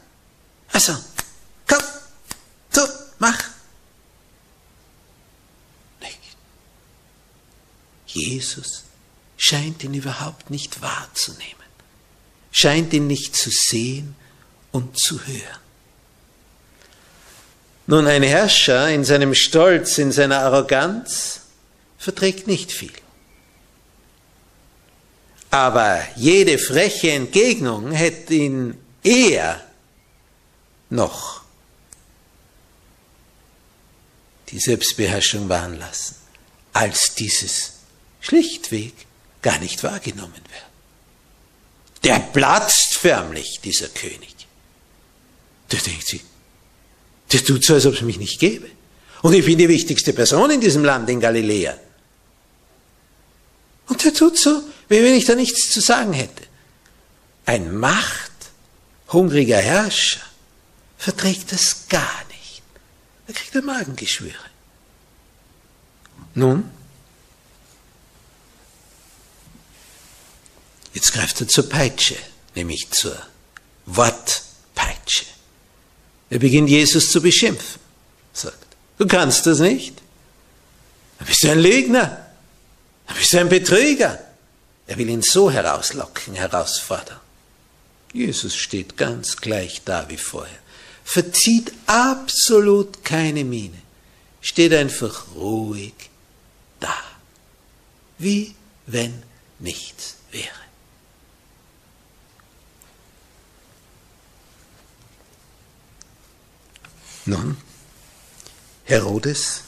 [0.72, 0.94] Also,
[1.68, 1.84] komm,
[2.72, 2.80] tu,
[3.20, 3.44] mach.
[6.00, 6.38] Nicht.
[8.06, 8.86] Jesus
[9.36, 11.68] scheint ihn überhaupt nicht wahrzunehmen,
[12.54, 14.16] scheint ihn nicht zu sehen
[14.72, 15.60] und zu hören.
[17.86, 21.42] Nun, ein Herrscher in seinem Stolz, in seiner Arroganz
[21.98, 22.94] verträgt nicht viel.
[25.52, 29.62] Aber jede freche Entgegnung hätte ihn eher
[30.90, 31.42] noch
[34.50, 36.16] die Selbstbeherrschung wahren lassen,
[36.72, 37.74] als dieses
[38.22, 38.94] schlichtweg
[39.42, 40.66] gar nicht wahrgenommen wird.
[42.04, 44.36] Der platzt förmlich, dieser König.
[45.72, 46.22] Der denkt sich,
[47.32, 48.70] der tut so, als ob es mich nicht gäbe.
[49.22, 51.78] Und ich bin die wichtigste Person in diesem Land, in Galiläa.
[53.88, 56.44] Und der tut so, wie wenn ich da nichts zu sagen hätte.
[57.46, 60.20] Ein machthungriger Herrscher
[60.98, 62.62] verträgt das gar nicht.
[63.26, 64.36] Da kriegt er Magengeschwüre.
[66.36, 66.70] Nun,
[70.94, 72.18] jetzt greift er zur Peitsche,
[72.54, 73.18] nämlich zur
[73.86, 75.26] Wortpeitsche.
[76.30, 77.80] Er beginnt Jesus zu beschimpfen,
[78.34, 80.02] sagt, du kannst das nicht.
[81.18, 82.28] Dann bist du ein Lügner,
[83.08, 84.31] dann bist du ein Betrüger.
[84.88, 87.20] Er will ihn so herauslocken, herausfordern.
[88.14, 90.60] Jesus steht ganz gleich da wie vorher,
[91.04, 93.82] verzieht absolut keine Miene,
[94.42, 95.94] steht einfach ruhig
[96.80, 96.94] da,
[98.18, 99.24] wie wenn
[99.60, 100.62] nichts wäre.
[107.26, 107.56] Nun,
[108.86, 109.62] Herodes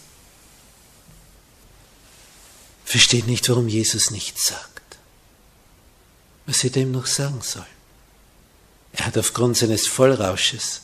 [2.84, 4.73] versteht nicht, warum Jesus nichts sagt.
[6.46, 7.66] Was er ihm noch sagen sollen?
[8.94, 10.82] Er hat aufgrund seines Vollrausches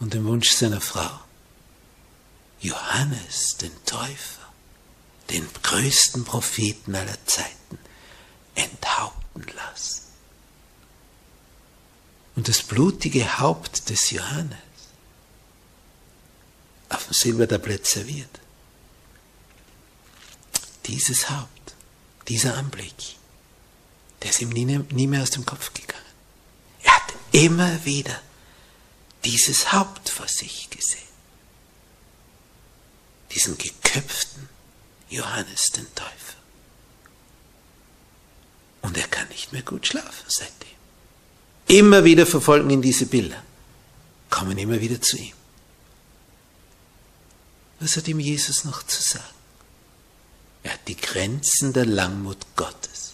[0.00, 1.20] und dem Wunsch seiner Frau
[2.60, 4.52] Johannes, den Täufer,
[5.30, 7.78] den größten Propheten aller Zeiten,
[8.54, 10.02] enthaupten lassen.
[12.36, 14.56] Und das blutige Haupt des Johannes
[16.88, 18.40] auf dem Silbertablett serviert.
[20.86, 21.74] Dieses Haupt,
[22.28, 23.16] dieser Anblick,
[24.22, 26.02] der ist ihm nie, nie mehr aus dem Kopf gegangen.
[26.82, 28.20] Er hat immer wieder
[29.24, 31.00] dieses Haupt vor sich gesehen.
[33.32, 34.48] Diesen geköpften
[35.08, 36.12] Johannes den Täufer.
[38.82, 40.68] Und er kann nicht mehr gut schlafen seitdem.
[41.68, 43.42] Immer wieder verfolgen ihn diese Bilder,
[44.28, 45.34] kommen immer wieder zu ihm.
[47.80, 49.24] Was hat ihm Jesus noch zu sagen?
[50.62, 53.11] Er hat die Grenzen der Langmut Gottes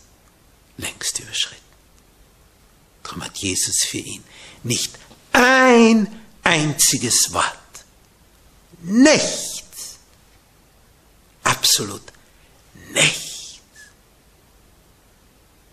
[0.78, 1.62] längst überschritten.
[3.02, 4.24] Darum hat Jesus für ihn
[4.62, 4.98] nicht
[5.32, 7.84] ein einziges Wort,
[8.80, 9.98] nichts,
[11.42, 12.02] absolut
[12.92, 13.60] nichts.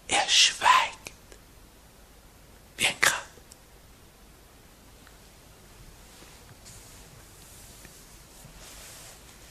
[0.07, 1.11] Er schweigt
[2.77, 3.25] wie ein Grab.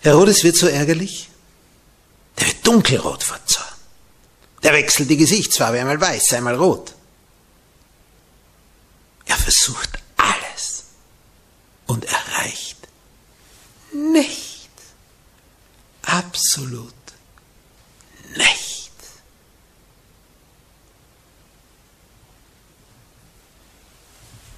[0.03, 1.29] Herodes wird so ärgerlich,
[2.39, 3.64] der wird dunkelrot Zorn.
[4.65, 6.95] Der wechselt die Gesichtsfarbe, einmal weiß, einmal rot.
[9.27, 10.85] Er versucht alles
[11.87, 12.89] und erreicht
[13.93, 14.71] nichts.
[16.03, 16.95] Absolut
[18.37, 18.93] nichts.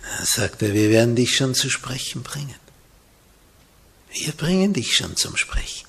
[0.02, 2.54] Da sagt er, wir werden dich schon zu sprechen bringen.
[4.10, 5.86] Wir bringen dich schon zum Sprechen.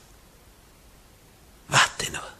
[1.67, 2.36] Warte nur.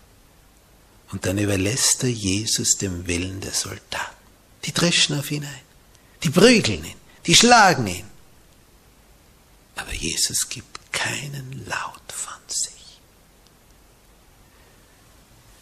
[1.12, 4.16] Und dann überlässt er Jesus dem Willen der Soldaten.
[4.66, 5.62] Die dreschen auf ihn ein.
[6.24, 6.98] Die prügeln ihn.
[7.26, 8.08] Die schlagen ihn.
[9.76, 13.00] Aber Jesus gibt keinen Laut von sich.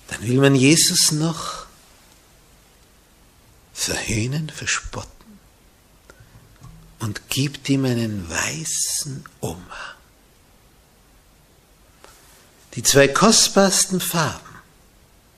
[0.07, 1.65] Dann will man Jesus noch
[3.73, 5.11] verhöhnen, verspotten
[6.99, 9.95] und gibt ihm einen weißen Umhang.
[12.75, 14.44] Die zwei kostbarsten Farben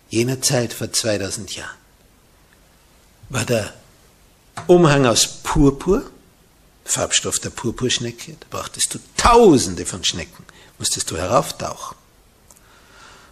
[0.10, 1.78] jener Zeit vor 2000 Jahren
[3.30, 3.74] war der
[4.68, 6.10] Umhang aus Purpur,
[6.86, 10.46] Farbstoff der Purpurschnecke, da brauchtest du tausende von Schnecken,
[10.80, 11.98] musstest du herauftauchen.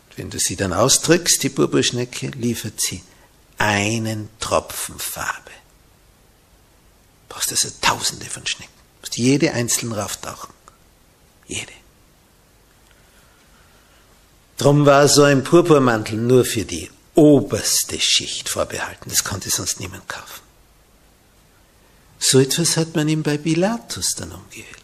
[0.10, 3.02] Und wenn du sie dann ausdrückst, die Purpurschnecke, liefert sie
[3.58, 5.52] einen Tropfen Farbe.
[7.28, 8.74] Du brauchst also tausende von Schnecken.
[9.02, 10.54] Musst jede einzeln rauftauchen.
[11.48, 11.72] Jede.
[14.58, 19.10] Drum war so ein Purpurmantel nur für die oberste Schicht vorbehalten.
[19.10, 20.42] Das konnte sonst niemand kaufen.
[22.20, 24.84] So etwas hat man ihm bei Pilatus dann umgehüllt.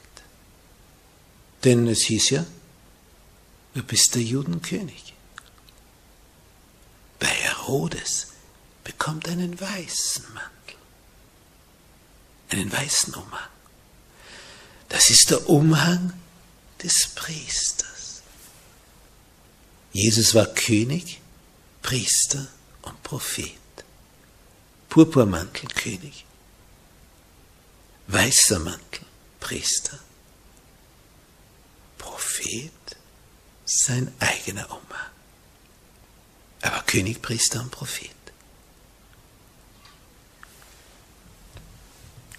[1.63, 2.45] Denn es hieß ja,
[3.73, 5.13] du bist der Judenkönig.
[7.19, 8.27] Bei Herodes
[8.83, 10.77] bekommt einen weißen Mantel,
[12.49, 13.49] einen weißen Umhang.
[14.89, 16.13] Das ist der Umhang
[16.83, 17.90] des Priesters.
[19.91, 21.19] Jesus war König,
[21.81, 22.47] Priester
[22.83, 23.51] und Prophet.
[24.91, 26.25] Purpurmantel König,
[28.07, 29.05] weißer Mantel
[29.39, 29.97] Priester,
[31.97, 32.71] Prophet
[33.63, 35.11] sein eigener Oma.
[36.59, 38.11] Er war König, Priester und Prophet.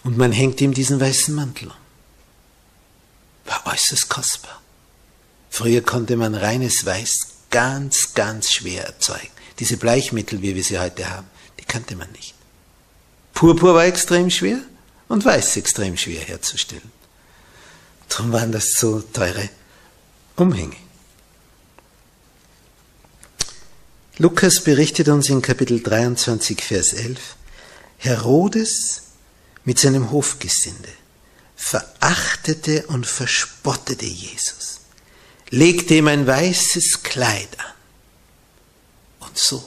[0.05, 1.75] Und man hängt ihm diesen weißen Mantel um.
[3.47, 4.61] War äußerst kostbar.
[5.49, 9.31] Früher konnte man reines Weiß ganz, ganz schwer erzeugen.
[9.61, 11.29] Diese Bleichmittel, wie wir sie heute haben,
[11.61, 12.35] die kannte man nicht.
[13.35, 14.59] Purpur war extrem schwer
[15.07, 16.91] und Weiß extrem schwer herzustellen.
[18.09, 19.49] Darum waren das so teure
[20.37, 20.77] Umhänge.
[24.19, 27.37] Lukas berichtet uns in Kapitel 23, Vers 11,
[27.99, 29.03] Herodes
[29.65, 30.89] mit seinem Hofgesinde
[31.63, 34.62] verachtete und verspottete Jesus
[35.53, 37.75] legte ihm ein weißes Kleid an.
[39.21, 39.63] Und so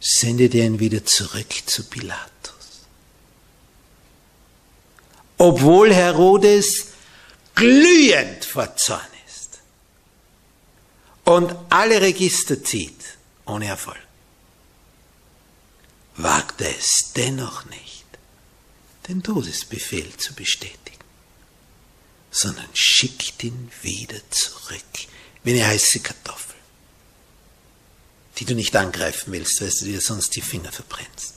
[0.00, 2.86] sendete er ihn wieder zurück zu Pilatus.
[5.36, 6.86] Obwohl Herodes
[7.56, 9.58] glühend vor Zorn ist
[11.24, 13.98] und alle Register zieht, ohne Erfolg,
[16.16, 18.06] wagt er es dennoch nicht,
[19.08, 20.97] den Todesbefehl zu bestätigen.
[22.30, 24.82] Sondern schickt ihn wieder zurück
[25.44, 26.56] wie eine heiße Kartoffel,
[28.38, 31.34] die du nicht angreifen willst, weil du dir sonst die Finger verbrennst.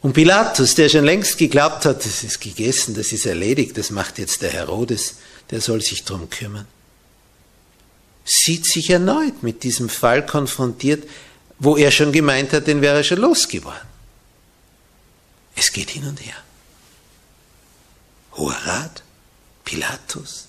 [0.00, 4.18] Und Pilatus, der schon längst geglaubt hat, das ist gegessen, das ist erledigt, das macht
[4.18, 5.16] jetzt der Herodes,
[5.50, 6.66] der soll sich drum kümmern,
[8.24, 11.08] sieht sich erneut mit diesem Fall konfrontiert,
[11.58, 13.88] wo er schon gemeint hat, den wäre er schon losgeworden.
[15.56, 16.36] Es geht hin und her.
[18.36, 19.02] Hoher Rat,
[19.64, 20.46] Pilatus,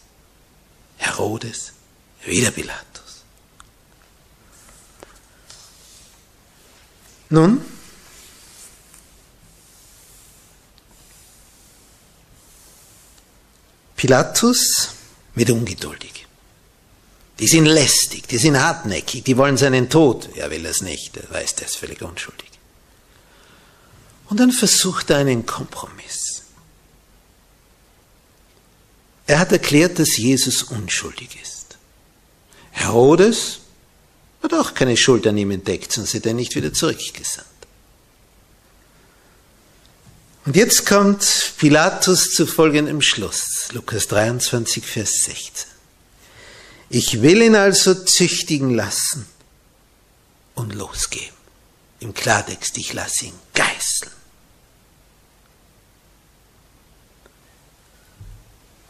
[0.98, 1.74] Herodes,
[2.26, 3.24] wieder Pilatus.
[7.30, 7.62] Nun,
[13.96, 14.90] Pilatus
[15.34, 16.28] wird ungeduldig.
[17.40, 20.30] Die sind lästig, die sind hartnäckig, die wollen seinen Tod.
[20.36, 22.50] Er will es nicht, er weiß, der ist völlig unschuldig.
[24.28, 26.35] Und dann versucht er einen Kompromiss.
[29.28, 31.78] Er hat erklärt, dass Jesus unschuldig ist.
[32.72, 33.60] Herodes
[34.44, 37.48] hat auch keine Schuld an ihm entdeckt, sonst hätte er nicht wieder zurückgesandt.
[40.46, 43.70] Und jetzt kommt Pilatus zu folgendem Schluss.
[43.72, 45.72] Lukas 23, Vers 16.
[46.90, 49.26] Ich will ihn also züchtigen lassen
[50.54, 51.36] und losgeben.
[52.00, 54.15] Im Klartext, ich lasse ihn geißeln.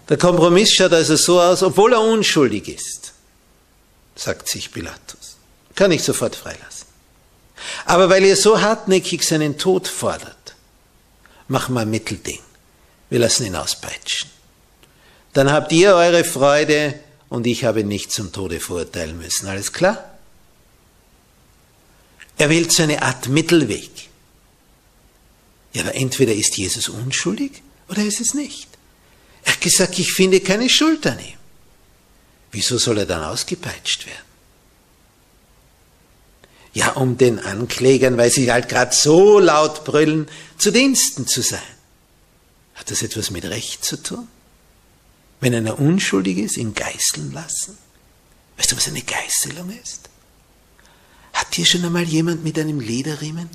[0.10, 3.14] Der Kompromiss schaut also so aus, obwohl er unschuldig ist,
[4.16, 5.38] sagt sich Pilatus.
[5.74, 6.86] Kann ich sofort freilassen.
[7.86, 10.56] Aber weil ihr so hartnäckig seinen Tod fordert,
[11.48, 12.40] machen wir ein Mittelding.
[13.10, 14.30] Wir lassen ihn auspeitschen.
[15.34, 17.00] Dann habt ihr eure Freude
[17.30, 19.48] und ich habe nicht zum Tode verurteilen müssen.
[19.48, 20.12] Alles klar?
[22.38, 24.10] Er wählt so eine Art Mittelweg.
[25.74, 28.70] Ja, aber entweder ist Jesus unschuldig oder ist es nicht.
[29.46, 31.38] Er hat gesagt, ich finde keine Schuld an ihm.
[32.52, 34.26] Wieso soll er dann ausgepeitscht werden?
[36.74, 40.28] Ja, um den Anklägern, weil sie halt gerade so laut brüllen,
[40.58, 41.62] zu Diensten zu sein.
[42.76, 44.28] Hat das etwas mit Recht zu tun?
[45.40, 47.78] Wenn einer unschuldig ist, ihn geißeln lassen?
[48.58, 50.10] Weißt du, was eine Geißelung ist?
[51.34, 53.50] Hat hier schon einmal jemand mit einem Lederriemen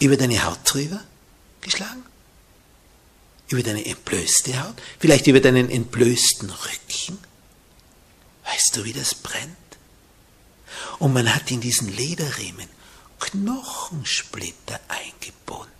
[0.00, 1.00] über deine Haut drüber
[1.60, 2.02] geschlagen?
[3.50, 7.18] Über deine entblößte Haut, vielleicht über deinen entblößten Rücken.
[8.44, 9.56] Weißt du, wie das brennt?
[10.98, 12.68] Und man hat in diesen Lederriemen
[13.18, 15.70] Knochensplitter eingebunden.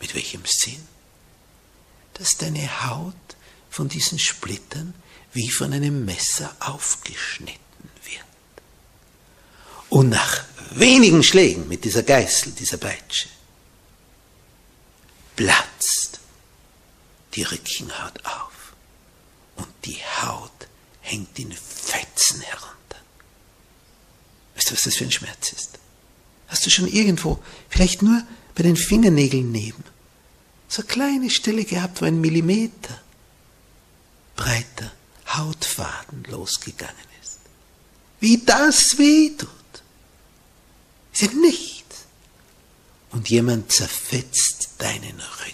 [0.00, 0.86] Mit welchem Sinn?
[2.14, 3.14] Dass deine Haut
[3.70, 4.94] von diesen Splittern
[5.32, 7.58] wie von einem Messer aufgeschnitten
[8.04, 8.24] wird.
[9.88, 13.28] Und nach wenigen Schlägen mit dieser Geißel, dieser Peitsche,
[15.36, 16.20] platzt
[17.34, 18.74] die Rückenhaut auf
[19.56, 20.50] und die Haut
[21.00, 22.72] hängt in Fetzen herunter.
[24.54, 25.78] Weißt du, was das für ein Schmerz ist?
[26.48, 28.22] Hast du schon irgendwo, vielleicht nur
[28.54, 29.84] bei den Fingernägeln neben,
[30.68, 33.00] so eine kleine Stelle gehabt, wo ein Millimeter
[34.36, 34.92] breiter
[35.28, 37.38] Hautfaden losgegangen ist?
[38.20, 39.48] Wie das weh tut.
[41.12, 41.81] Ist ja nichts.
[43.12, 45.52] Und jemand zerfetzt deinen Rücken.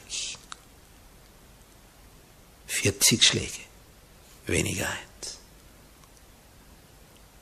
[2.69, 3.61] 40 Schläge,
[4.47, 5.39] weniger eins.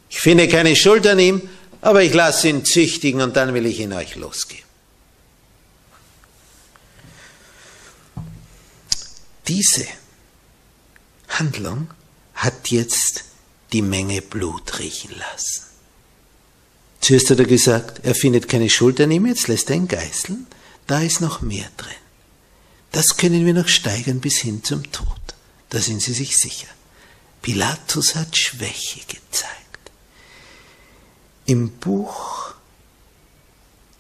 [0.08, 1.48] Ich finde keine Schuld an ihm,
[1.82, 4.64] aber ich lasse ihn züchtigen und dann will ich ihn euch losgeben.
[9.46, 9.86] Diese
[11.28, 11.90] Handlung
[12.34, 13.24] hat jetzt
[13.72, 15.65] die Menge Blut riechen lassen.
[17.06, 20.48] Zuerst hat er gesagt, er findet keine Schuld an ihm, jetzt lässt er ihn geißeln
[20.88, 21.92] da ist noch mehr drin.
[22.90, 25.06] Das können wir noch steigern bis hin zum Tod.
[25.68, 26.68] Da sind Sie sich sicher.
[27.42, 29.52] Pilatus hat Schwäche gezeigt.
[31.44, 32.54] Im Buch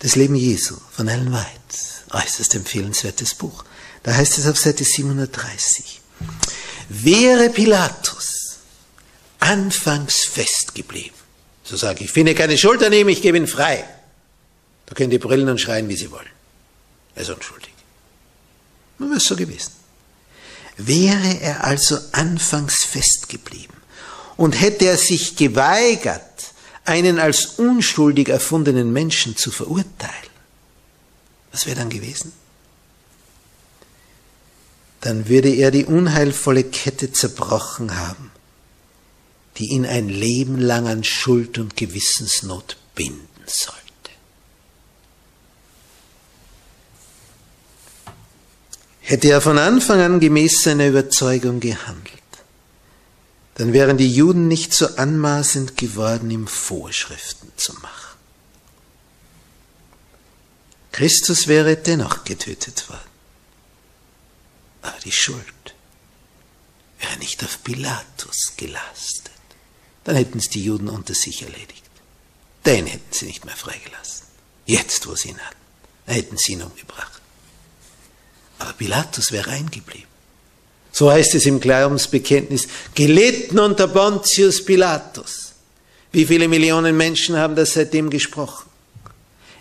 [0.00, 1.78] Das Leben Jesu von Ellen White,
[2.10, 3.64] äußerst empfehlenswertes Buch,
[4.02, 6.00] da heißt es auf Seite 730,
[6.88, 8.58] wäre Pilatus
[9.38, 11.15] anfangs festgeblieben,
[11.66, 13.84] so sage ich, finde keine Schuld an ihm, ich gebe ihn frei.
[14.86, 16.30] Da können die brillen und schreien, wie sie wollen.
[17.16, 17.72] Er ist unschuldig.
[18.98, 19.72] Nun wäre es so gewesen.
[20.76, 23.76] Wäre er also anfangs festgeblieben
[24.36, 26.22] und hätte er sich geweigert,
[26.84, 30.30] einen als unschuldig erfundenen Menschen zu verurteilen,
[31.50, 32.32] was wäre dann gewesen?
[35.00, 38.30] Dann würde er die unheilvolle Kette zerbrochen haben,
[39.58, 43.74] die ihn ein Leben lang an Schuld und Gewissensnot binden soll.
[49.06, 52.12] Hätte er von Anfang an gemäß seiner Überzeugung gehandelt,
[53.54, 58.18] dann wären die Juden nicht so anmaßend geworden, ihm Vorschriften zu machen.
[60.90, 63.10] Christus wäre dennoch getötet worden.
[64.82, 65.74] Aber die Schuld
[66.98, 69.35] wäre nicht auf Pilatus gelastet.
[70.06, 71.82] Dann hätten es die Juden unter sich erledigt.
[72.64, 74.24] Den hätten sie nicht mehr freigelassen.
[74.64, 75.56] Jetzt, wo sie ihn hatten,
[76.06, 77.20] hätten sie ihn umgebracht.
[78.60, 80.06] Aber Pilatus wäre eingeblieben.
[80.92, 85.54] So heißt es im Glaubensbekenntnis, gelitten unter Pontius Pilatus.
[86.12, 88.70] Wie viele Millionen Menschen haben das seitdem gesprochen?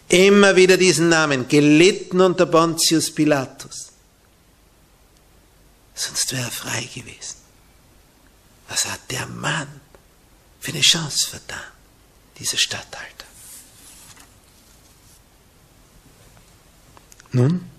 [0.10, 3.88] Immer wieder diesen Namen, gelitten unter Pontius Pilatus.
[5.96, 7.38] Sonst wäre er frei gewesen.
[8.70, 9.82] Was hat der Mann
[10.66, 11.72] für eine Chance vertan,
[12.39, 13.26] dieser Statthalter?
[17.32, 17.70] Nun,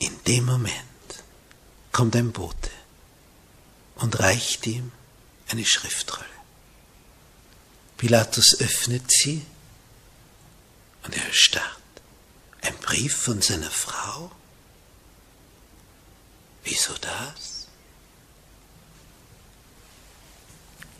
[0.00, 0.76] In dem Moment
[1.92, 2.70] kommt ein Bote
[3.96, 4.92] und reicht ihm
[5.48, 6.26] eine Schriftrolle.
[7.96, 9.46] Pilatus öffnet sie
[11.04, 11.80] und er erstarrt.
[12.60, 14.30] Ein Brief von seiner Frau?
[16.64, 17.53] Wieso das?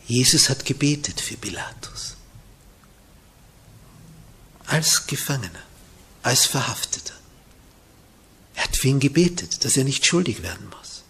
[0.07, 2.15] Jesus hat gebetet für Pilatus.
[4.67, 5.63] Als Gefangener,
[6.23, 7.13] als Verhafteter.
[8.55, 11.03] Er hat für ihn gebetet, dass er nicht schuldig werden muss,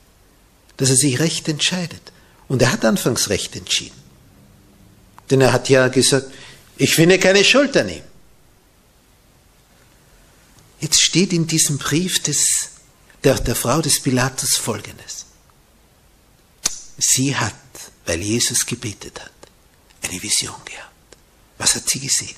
[0.77, 2.11] dass er sich recht entscheidet.
[2.47, 3.99] Und er hat anfangs recht entschieden.
[5.29, 6.31] Denn er hat ja gesagt,
[6.77, 8.03] ich finde keine Schuld an ihm.
[10.79, 12.69] Jetzt steht in diesem Brief des,
[13.23, 15.25] der, der Frau des Pilatus Folgendes.
[16.97, 17.55] Sie hat,
[18.05, 19.31] weil Jesus gebetet hat,
[20.03, 20.91] eine Vision gehabt.
[21.57, 22.35] Was hat sie gesehen?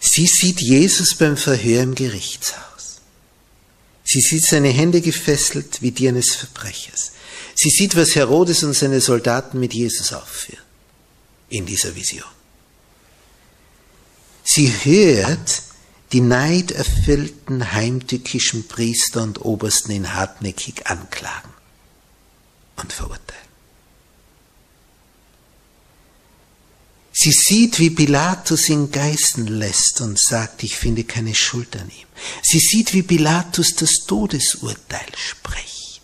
[0.00, 3.00] Sie sieht Jesus beim Verhör im Gerichtshaus.
[4.04, 7.12] Sie sieht seine Hände gefesselt wie die eines Verbrechers.
[7.54, 10.62] Sie sieht, was Herodes und seine Soldaten mit Jesus aufführen
[11.48, 12.28] in dieser Vision.
[14.44, 15.62] Sie hört
[16.12, 21.47] die neiderfüllten heimtückischen Priester und Obersten ihn hartnäckig anklagen
[22.78, 23.48] und verurteilen.
[27.20, 32.06] Sie sieht, wie Pilatus ihn geißen lässt und sagt, ich finde keine Schuld an ihm.
[32.42, 36.02] Sie sieht, wie Pilatus das Todesurteil spricht.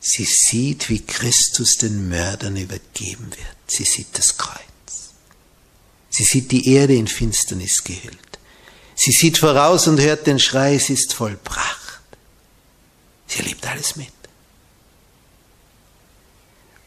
[0.00, 3.56] Sie sieht, wie Christus den Mördern übergeben wird.
[3.68, 4.60] Sie sieht das Kreuz.
[6.10, 8.18] Sie sieht die Erde in Finsternis gehüllt.
[8.96, 12.00] Sie sieht voraus und hört den Schrei, es ist vollbracht.
[13.26, 14.15] Sie erlebt alles mit.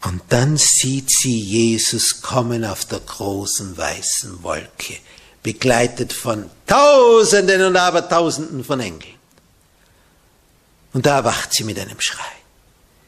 [0.02, 4.98] Und dann sieht sie Jesus kommen auf der großen weißen Wolke,
[5.44, 9.16] begleitet von Tausenden und Abertausenden von Engeln.
[10.94, 12.24] Und da erwacht sie mit einem Schrei.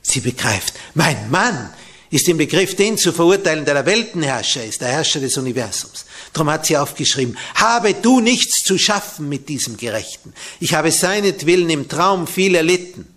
[0.01, 1.73] Sie begreift, mein Mann
[2.09, 6.05] ist im Begriff, den zu verurteilen, der der Weltenherrscher ist, der Herrscher des Universums.
[6.33, 10.33] Darum hat sie aufgeschrieben, habe du nichts zu schaffen mit diesem Gerechten.
[10.59, 13.07] Ich habe seinetwillen im Traum viel erlitten.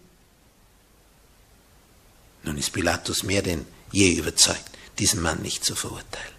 [2.45, 6.35] Nun ist Pilatus mehr denn je überzeugt, diesen Mann nicht zu verurteilen.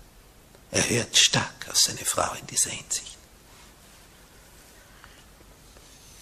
[0.71, 3.17] Er hört stark auf seine Frau in dieser Hinsicht.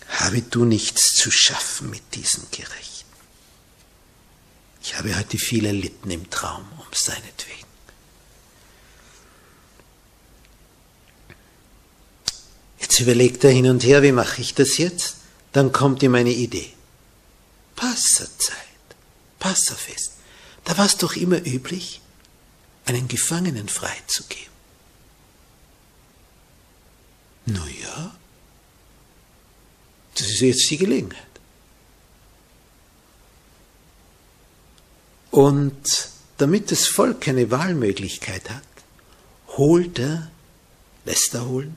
[0.08, 3.04] Habe du nichts zu schaffen mit diesem Gerechten.
[4.84, 7.64] Ich habe heute viel erlitten im Traum um seinetwegen.
[12.80, 15.16] Jetzt überlegt er hin und her, wie mache ich das jetzt?
[15.52, 16.74] Dann kommt ihm eine Idee.
[17.76, 18.73] Passerzeit.
[19.44, 20.14] Passafest,
[20.64, 22.00] da war es doch immer üblich,
[22.86, 24.54] einen Gefangenen freizugeben.
[27.48, 28.16] Nun ja,
[30.16, 31.28] das ist jetzt die Gelegenheit.
[35.32, 38.64] Und damit das Volk keine Wahlmöglichkeit hat,
[39.58, 40.32] holt er,
[41.04, 41.76] lässt er holen,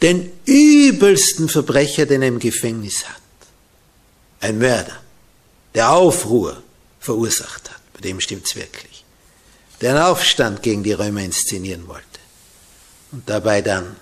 [0.00, 3.20] den übelsten Verbrecher, den er im Gefängnis hat.
[4.40, 5.02] Ein Mörder,
[5.74, 6.63] der Aufruhr
[7.04, 7.80] verursacht hat.
[7.92, 9.04] Bei dem stimmt es wirklich.
[9.80, 12.20] Der einen Aufstand gegen die Römer inszenieren wollte
[13.12, 13.96] und dabei dann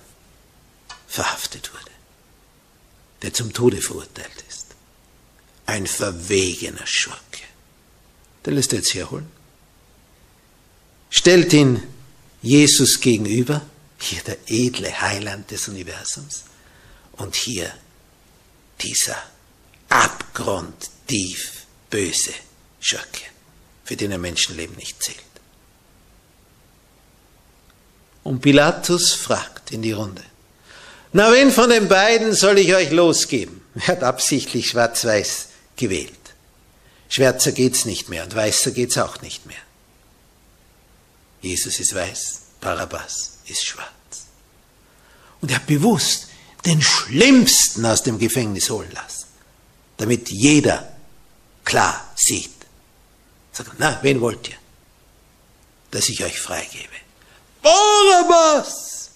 [1.08, 1.90] verhaftet wurde,
[3.22, 4.66] der zum Tode verurteilt ist.
[5.66, 7.42] Ein verwegener Schurke.
[8.44, 9.28] Der lässt er jetzt herholen.
[11.10, 11.82] Stellt ihn
[12.40, 13.62] Jesus gegenüber,
[13.98, 16.44] hier der edle Heiland des Universums
[17.12, 17.72] und hier
[18.80, 19.16] dieser
[19.88, 22.32] abgrundtief böse
[22.82, 23.22] Schurke,
[23.84, 25.18] für den ein Menschenleben nicht zählt.
[28.24, 30.22] Und Pilatus fragt in die Runde,
[31.14, 33.60] na, wen von den beiden soll ich euch losgeben?
[33.74, 36.12] Er hat absichtlich schwarz-weiß gewählt.
[37.08, 39.58] Schwärzer geht's nicht mehr und weißer geht's auch nicht mehr.
[41.42, 43.90] Jesus ist weiß, Barabbas ist schwarz.
[45.40, 46.28] Und er hat bewusst
[46.64, 49.26] den Schlimmsten aus dem Gefängnis holen lassen,
[49.98, 50.92] damit jeder
[51.64, 52.51] klar sieht.
[53.52, 54.56] Sagt, na, wen wollt ihr?
[55.90, 56.88] Dass ich euch freigebe.
[57.62, 59.10] Barabbas!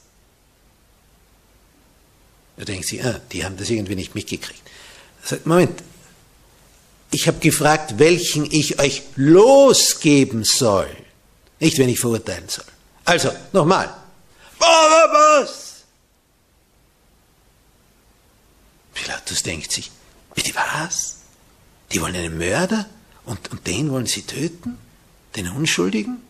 [2.56, 4.62] Da denkt sie, ah, die haben das irgendwie nicht mitgekriegt.
[5.22, 5.82] Er sagt, Moment,
[7.10, 10.94] ich habe gefragt, welchen ich euch losgeben soll.
[11.60, 12.64] Nicht, wenn ich verurteilen soll.
[13.04, 13.94] Also, nochmal.
[14.58, 15.84] Barabbas!
[18.94, 19.90] Pilatus denkt sich,
[20.34, 21.16] bitte was?
[21.92, 22.86] Die wollen einen Mörder
[23.26, 24.78] und, und den wollen sie töten?
[25.34, 26.22] Den Unschuldigen?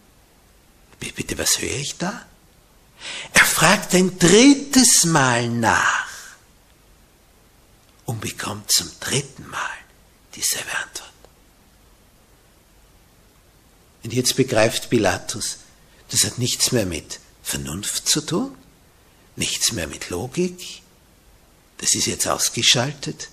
[0.99, 2.27] Bitte, was höre ich da?
[3.35, 6.09] Er fragt ein drittes Mal nach
[8.07, 9.77] und bekommt zum dritten Mal
[10.35, 11.13] dieselbe Antwort.
[14.03, 15.59] Und jetzt begreift Pilatus,
[16.09, 18.57] das hat nichts mehr mit Vernunft zu tun,
[19.37, 20.83] nichts mehr mit Logik,
[21.79, 23.29] das ist jetzt ausgeschaltet.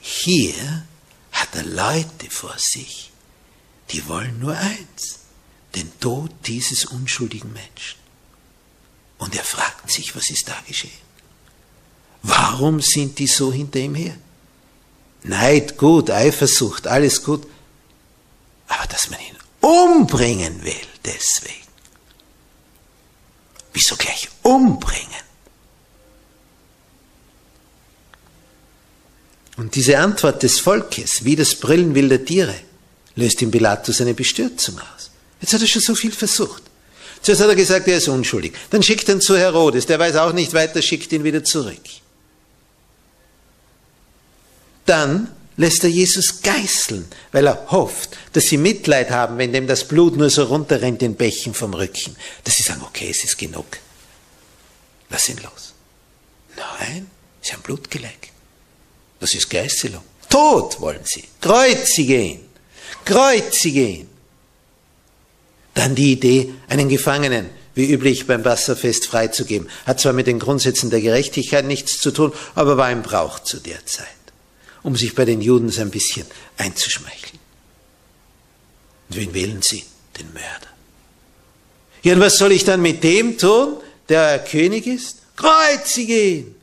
[0.00, 0.84] Hier
[1.42, 3.10] hat er Leute vor sich,
[3.90, 5.18] die wollen nur eins,
[5.74, 7.98] den Tod dieses unschuldigen Menschen.
[9.18, 11.02] Und er fragt sich, was ist da geschehen?
[12.22, 14.16] Warum sind die so hinter ihm her?
[15.24, 17.46] Neid gut, Eifersucht, alles gut.
[18.68, 21.66] Aber dass man ihn umbringen will, deswegen.
[23.72, 25.24] Wieso gleich umbringen?
[29.56, 32.54] Und diese Antwort des Volkes, wie das Brillen wilder Tiere,
[33.16, 35.10] löst in Pilatus eine Bestürzung aus.
[35.40, 36.62] Jetzt hat er schon so viel versucht.
[37.20, 38.54] Zuerst hat er gesagt, er ist unschuldig.
[38.70, 41.82] Dann schickt er ihn zu Herodes, der weiß auch nicht weiter, schickt ihn wieder zurück.
[44.86, 49.86] Dann lässt er Jesus geißeln, weil er hofft, dass sie Mitleid haben, wenn dem das
[49.86, 52.16] Blut nur so runterrennt in Bächen vom Rücken.
[52.42, 53.66] Dass sie sagen, okay, es ist genug.
[55.10, 55.74] Lass ihn los.
[56.56, 57.08] Nein,
[57.40, 58.31] sie haben Blut geleckt.
[59.22, 60.02] Das ist Geißelung.
[60.28, 61.22] Tod wollen sie.
[61.40, 62.40] Kreuzige ihn.
[63.04, 64.08] Kreuzige ihn.
[65.74, 69.68] Dann die Idee, einen Gefangenen, wie üblich beim Wasserfest, freizugeben.
[69.86, 73.60] Hat zwar mit den Grundsätzen der Gerechtigkeit nichts zu tun, aber war im Brauch zu
[73.60, 74.08] der Zeit,
[74.82, 77.38] um sich bei den Juden so ein bisschen einzuschmeicheln.
[79.08, 79.84] Und wen wählen sie?
[80.18, 80.72] Den Mörder.
[82.02, 83.76] Ja, und was soll ich dann mit dem tun,
[84.08, 85.18] der König ist?
[85.36, 86.61] Kreuzige ihn!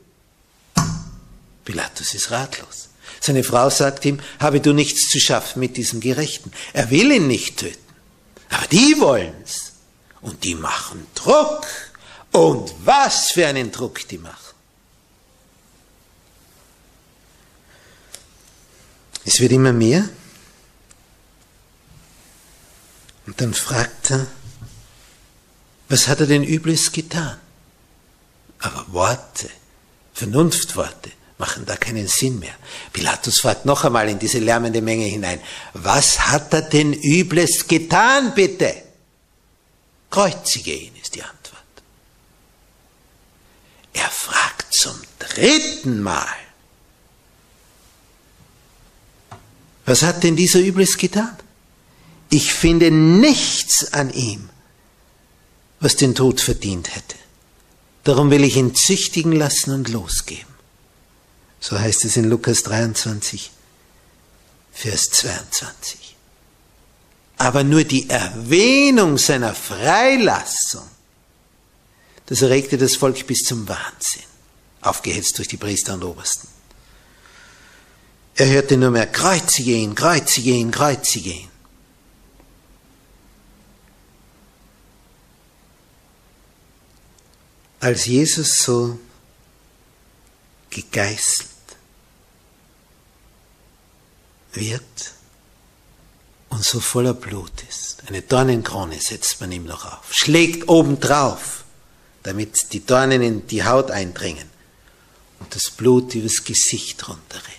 [1.70, 2.88] Pilatus ist ratlos.
[3.20, 6.50] Seine Frau sagt ihm, habe du nichts zu schaffen mit diesem Gerechten.
[6.72, 7.78] Er will ihn nicht töten.
[8.48, 9.72] Aber die wollen's.
[10.20, 11.66] Und die machen Druck.
[12.32, 14.54] Und was für einen Druck die machen.
[19.24, 20.08] Es wird immer mehr.
[23.26, 24.26] Und dann fragt er,
[25.88, 27.38] was hat er denn Übles getan?
[28.58, 29.48] Aber Worte,
[30.14, 32.54] Vernunftworte, machen da keinen Sinn mehr.
[32.92, 35.40] Pilatus fragt noch einmal in diese lärmende Menge hinein,
[35.72, 38.72] was hat er denn Übles getan, bitte?
[40.10, 41.60] Kreuzige ihn, ist die Antwort.
[43.92, 46.36] Er fragt zum dritten Mal,
[49.86, 51.36] was hat denn dieser Übles getan?
[52.28, 54.50] Ich finde nichts an ihm,
[55.80, 57.16] was den Tod verdient hätte.
[58.04, 60.49] Darum will ich ihn züchtigen lassen und losgeben.
[61.60, 63.50] So heißt es in Lukas 23,
[64.72, 66.16] Vers 22.
[67.36, 70.88] Aber nur die Erwähnung seiner Freilassung,
[72.26, 74.24] das erregte das Volk bis zum Wahnsinn,
[74.80, 76.48] aufgehetzt durch die Priester und Obersten.
[78.36, 81.48] Er hörte nur mehr Kreuzige ihn, kreuzige ihn, kreuzige ihn.
[87.80, 88.98] Als Jesus so
[90.70, 91.49] gegeißelt
[94.52, 95.12] wird
[96.48, 98.02] und so voller Blut ist.
[98.06, 101.64] Eine Dornenkrone setzt man ihm noch auf, schlägt obendrauf,
[102.22, 104.48] damit die Dornen in die Haut eindringen
[105.38, 107.56] und das Blut übers Gesicht runterrennt.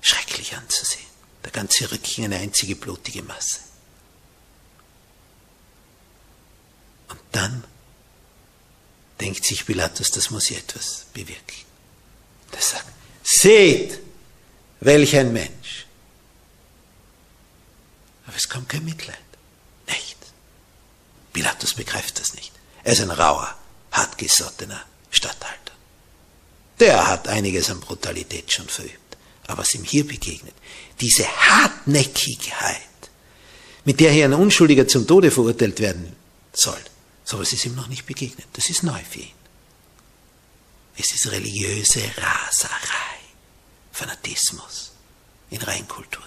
[0.00, 1.04] Schrecklich anzusehen.
[1.44, 3.60] Der ganze Rücken eine einzige blutige Masse.
[7.08, 7.64] Und dann
[9.20, 11.64] denkt sich Pilatus, das muss hier etwas bewirken.
[12.52, 12.86] Er sagt,
[13.22, 13.98] seht,
[14.80, 15.86] welch ein Mensch.
[18.26, 19.18] Aber es kommt kein Mitleid.
[19.88, 20.16] Nicht.
[21.32, 22.52] Pilatus begreift das nicht.
[22.82, 23.56] Er ist ein rauer,
[23.92, 25.72] hartgesottener Statthalter.
[26.80, 29.16] Der hat einiges an Brutalität schon verübt.
[29.46, 30.54] Aber was ihm hier begegnet,
[31.00, 32.80] diese Hartnäckigkeit,
[33.84, 36.16] mit der hier ein Unschuldiger zum Tode verurteilt werden
[36.52, 36.80] soll,
[37.24, 38.46] sowas ist ihm noch nicht begegnet.
[38.54, 39.30] Das ist neu für ihn.
[40.98, 43.15] Es ist religiöse Raserei,
[43.96, 44.92] Fanatismus
[45.48, 46.22] in Reinkultur.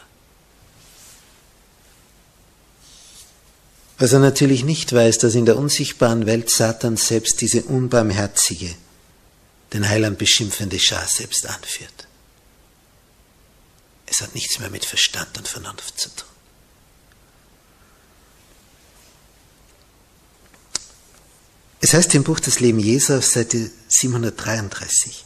[3.99, 8.73] Was er natürlich nicht weiß, dass in der unsichtbaren Welt Satan selbst diese unbarmherzige,
[9.73, 12.07] den Heiland beschimpfende Schar selbst anführt.
[14.07, 16.27] Es hat nichts mehr mit Verstand und Vernunft zu tun.
[21.81, 25.25] Es heißt im Buch Das Leben Jesu auf Seite 733,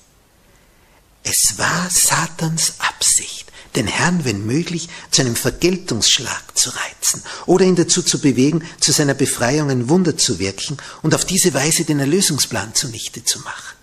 [1.23, 7.75] es war Satans Absicht, den Herrn, wenn möglich, zu einem Vergeltungsschlag zu reizen oder ihn
[7.75, 11.99] dazu zu bewegen, zu seiner Befreiung ein Wunder zu wirken und auf diese Weise den
[11.99, 13.77] Erlösungsplan zunichte zu machen.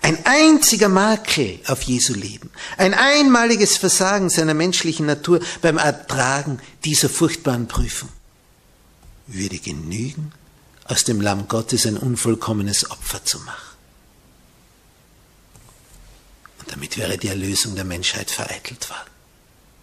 [0.00, 7.08] Ein einziger Makel auf Jesu Leben, ein einmaliges Versagen seiner menschlichen Natur beim Ertragen dieser
[7.08, 8.08] furchtbaren Prüfung
[9.28, 10.32] würde genügen,
[10.84, 13.76] aus dem Lamm Gottes ein unvollkommenes Opfer zu machen.
[16.60, 19.10] Und damit wäre die Erlösung der Menschheit vereitelt worden,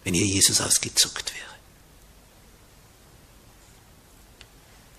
[0.02, 1.44] wenn hier Jesus ausgezuckt wäre.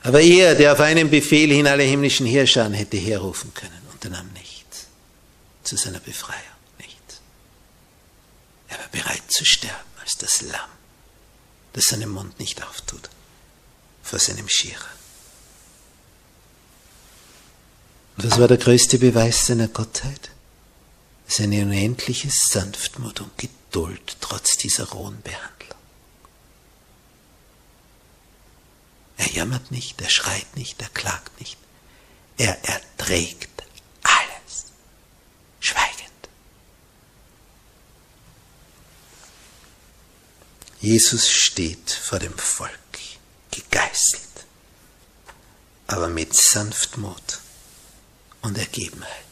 [0.04, 4.86] Aber er, der auf einen Befehl hin alle himmlischen Herrscher hätte herrufen können, unternahm nichts
[5.64, 6.40] zu seiner Befreiung,
[6.78, 7.20] nichts.
[8.68, 10.70] Er war bereit zu sterben als das Lamm,
[11.74, 13.10] das seinen Mund nicht auftut
[14.04, 14.86] vor seinem Schierer.
[18.18, 20.30] Und was war der größte Beweis seiner Gottheit?
[21.28, 25.78] Seine unendliche Sanftmut und Geduld trotz dieser rohen Behandlung.
[29.18, 31.58] Er jammert nicht, er schreit nicht, er klagt nicht.
[32.38, 33.64] Er erträgt
[34.04, 34.66] alles,
[35.60, 35.98] schweigend.
[40.80, 42.72] Jesus steht vor dem Volk,
[43.52, 44.46] gegeißelt,
[45.88, 47.40] aber mit Sanftmut
[48.44, 49.27] und Ergebenheit.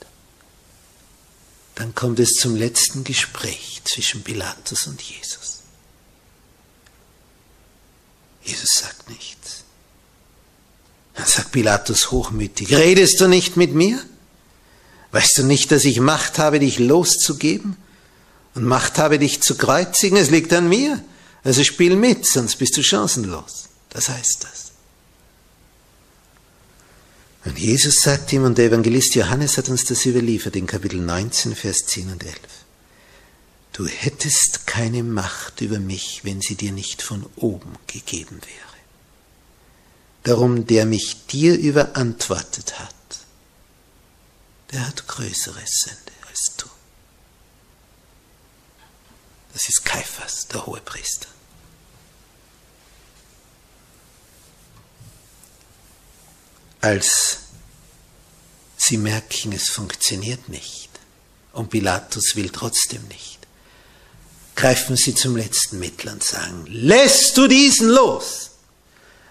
[1.75, 5.59] Dann kommt es zum letzten Gespräch zwischen Pilatus und Jesus.
[8.43, 9.63] Jesus sagt nichts.
[11.15, 14.01] Dann sagt Pilatus hochmütig, redest du nicht mit mir?
[15.11, 17.77] Weißt du nicht, dass ich Macht habe, dich loszugeben
[18.53, 20.17] und Macht habe, dich zu kreuzigen?
[20.17, 21.03] Es liegt an mir.
[21.43, 23.69] Also spiel mit, sonst bist du chancenlos.
[23.89, 24.64] Das heißt das.
[27.45, 31.55] Und Jesus sagt ihm, und der Evangelist Johannes hat uns das überliefert in Kapitel 19,
[31.55, 32.39] Vers 10 und 11.
[33.71, 38.65] Du hättest keine Macht über mich, wenn sie dir nicht von oben gegeben wäre.
[40.23, 42.95] Darum, der mich dir überantwortet hat,
[44.71, 46.65] der hat größere Sünde als du.
[49.53, 51.27] Das ist Kaiphas, der Hohepriester.
[56.85, 57.39] Als
[58.77, 60.89] sie merken, es funktioniert nicht
[61.53, 63.39] und Pilatus will trotzdem nicht,
[64.55, 68.51] greifen sie zum letzten Mittel und sagen, lässt du diesen los,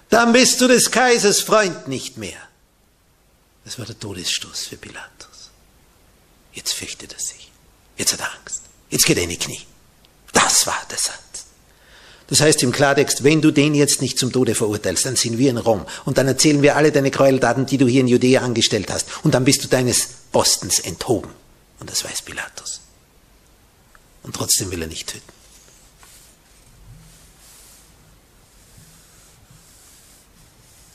[0.09, 2.41] dann bist du des Kaisers Freund nicht mehr.
[3.65, 5.51] Das war der Todesstoß für Pilatus.
[6.53, 7.51] Jetzt fürchtet er sich.
[7.97, 8.63] Jetzt hat er Angst.
[8.91, 9.65] Jetzt geht er in die Knie.
[10.33, 11.44] Das war der Satz.
[12.27, 15.51] Das heißt im Klartext, wenn du den jetzt nicht zum Tode verurteilst, dann sind wir
[15.51, 18.91] in Rom und dann erzählen wir alle deine Gräueltaten, die du hier in Judäa angestellt
[18.91, 21.31] hast und dann bist du deines Postens enthoben.
[21.81, 22.81] Und das weiß Pilatus.
[24.23, 25.35] Und trotzdem will er nicht töten.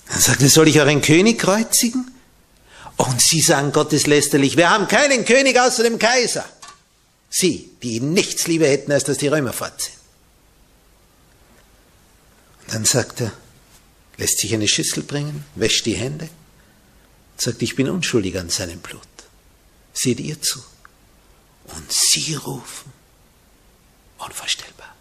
[0.09, 2.11] Dann sagt er, soll ich euren König kreuzigen?
[2.97, 6.43] Und sie sagen gotteslästerlich, wir haben keinen König außer dem Kaiser.
[7.29, 9.98] Sie, die nichts lieber hätten, als dass die Römer fort sind.
[12.71, 13.31] Dann sagt er,
[14.17, 16.29] lässt sich eine Schüssel bringen, wäscht die Hände,
[17.35, 19.01] sagt, ich bin unschuldig an seinem Blut.
[19.93, 20.63] Seht ihr zu.
[21.65, 22.93] Und sie rufen,
[24.19, 24.95] unvorstellbar,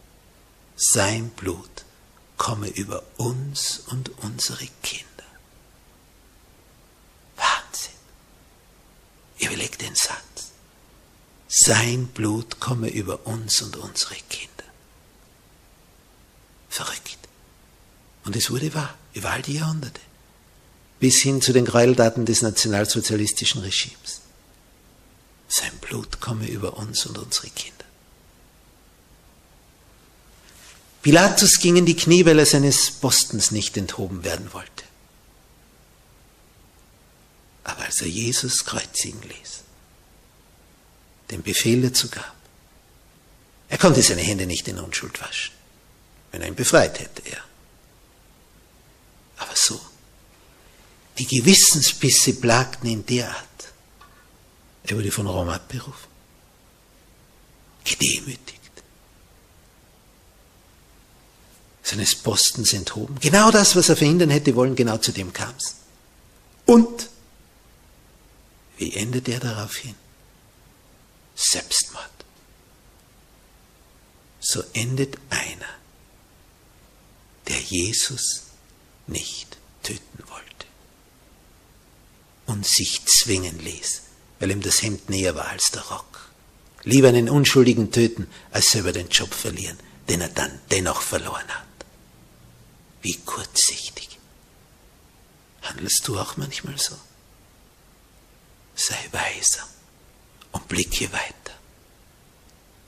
[0.76, 1.84] sein Blut
[2.38, 5.06] komme über uns und unsere Kinder.
[7.36, 7.92] Wahnsinn.
[9.40, 10.52] Überlegt den Satz.
[11.48, 14.64] Sein Blut komme über uns und unsere Kinder.
[16.68, 17.27] Verrückt.
[18.28, 20.02] Und es wurde wahr, über all die Jahrhunderte.
[21.00, 24.20] Bis hin zu den Gräueltaten des nationalsozialistischen Regimes.
[25.48, 27.86] Sein Blut komme über uns und unsere Kinder.
[31.00, 34.84] Pilatus ging in die Knie, weil er seines Postens nicht enthoben werden wollte.
[37.64, 39.60] Aber als er Jesus kreuzigen ließ,
[41.30, 42.36] den Befehl dazu gab,
[43.70, 45.54] er konnte seine Hände nicht in Unschuld waschen,
[46.30, 47.47] wenn er ihn befreit hätte, er.
[49.38, 49.80] Aber so,
[51.18, 53.44] die Gewissensbisse plagten ihn derart.
[54.84, 56.08] Er wurde von Rom abberufen,
[57.84, 58.58] gedemütigt,
[61.82, 63.18] seines Postens enthoben.
[63.20, 65.74] Genau das, was er verhindern hätte wollen, genau zu dem kam es.
[66.66, 67.08] Und
[68.78, 69.94] wie endet er daraufhin?
[71.34, 72.04] Selbstmord.
[74.40, 75.68] So endet einer,
[77.48, 78.47] der Jesus
[79.08, 80.66] nicht töten wollte
[82.46, 84.02] und sich zwingen ließ,
[84.38, 86.30] weil ihm das Hemd näher war als der Rock.
[86.84, 89.78] Lieber einen Unschuldigen töten, als selber den Job verlieren,
[90.08, 91.66] den er dann dennoch verloren hat.
[93.02, 94.18] Wie kurzsichtig.
[95.62, 96.96] Handelst du auch manchmal so?
[98.78, 99.68] sei weiser
[100.52, 101.58] und blicke weiter,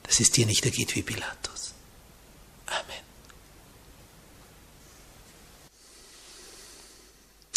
[0.04, 1.72] dass es dir nicht ergeht wie Pilatus.
[2.66, 3.09] Amen.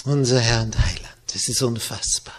[0.05, 2.35] Unser Herr und Heiland, es ist unfassbar.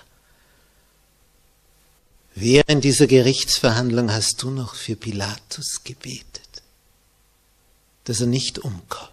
[2.34, 6.62] Während dieser Gerichtsverhandlung hast du noch für Pilatus gebetet,
[8.04, 9.10] dass er nicht umkommt,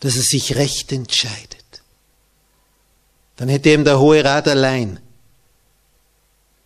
[0.00, 1.64] dass er sich recht entscheidet.
[3.36, 5.00] Dann hätte ihm der Hohe Rat allein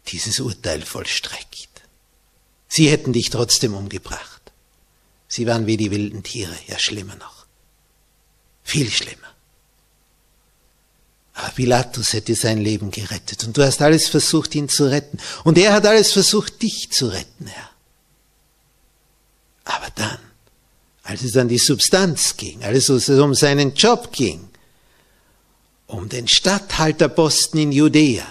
[0.09, 1.69] dieses Urteil vollstreckt.
[2.67, 4.53] Sie hätten dich trotzdem umgebracht.
[5.27, 7.47] Sie waren wie die wilden Tiere, ja schlimmer noch.
[8.63, 9.38] Viel schlimmer.
[11.39, 15.19] Aber Pilatus hätte sein Leben gerettet und du hast alles versucht, ihn zu retten.
[15.45, 17.71] Und er hat alles versucht, dich zu retten, Herr.
[19.65, 20.19] Aber dann,
[21.05, 24.49] als es an die Substanz ging, als es um seinen Job ging,
[25.87, 28.27] um den Statthalterposten in Judäa,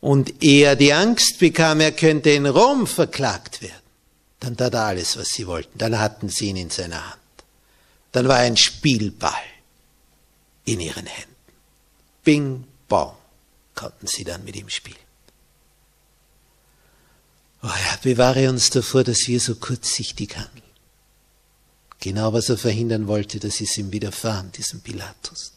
[0.00, 3.72] und er die Angst bekam, er könnte in Rom verklagt werden,
[4.38, 5.78] dann tat er alles, was sie wollten.
[5.78, 7.22] Dann hatten sie ihn in seiner Hand.
[8.12, 9.32] Dann war ein Spielball
[10.66, 11.33] in ihren Händen.
[12.24, 13.14] Bing, bong,
[13.74, 14.96] konnten sie dann mit ihm spielen.
[17.62, 20.62] Oh Herr, bewahre uns davor, dass wir so kurzsichtig handeln.
[22.00, 25.52] Genau was er verhindern wollte, das ist ihm widerfahren, diesem Pilatus.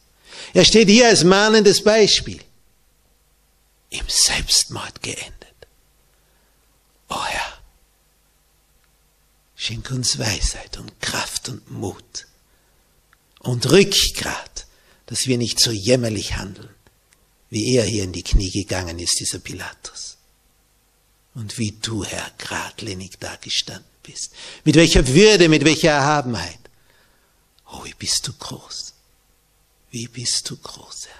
[0.53, 2.39] Er steht hier als mahnendes Beispiel
[3.89, 5.33] im Selbstmord geendet.
[7.09, 7.57] O Herr,
[9.55, 12.27] schenk uns Weisheit und Kraft und Mut
[13.39, 14.66] und Rückgrat,
[15.07, 16.69] dass wir nicht so jämmerlich handeln,
[17.49, 20.17] wie er hier in die Knie gegangen ist, dieser Pilatus.
[21.33, 24.33] Und wie du, Herr, geradlinig dagestanden bist.
[24.63, 26.59] Mit welcher Würde, mit welcher Erhabenheit.
[27.71, 28.93] Oh, wie bist du groß.
[29.91, 31.16] Wie bist du groß, Herr.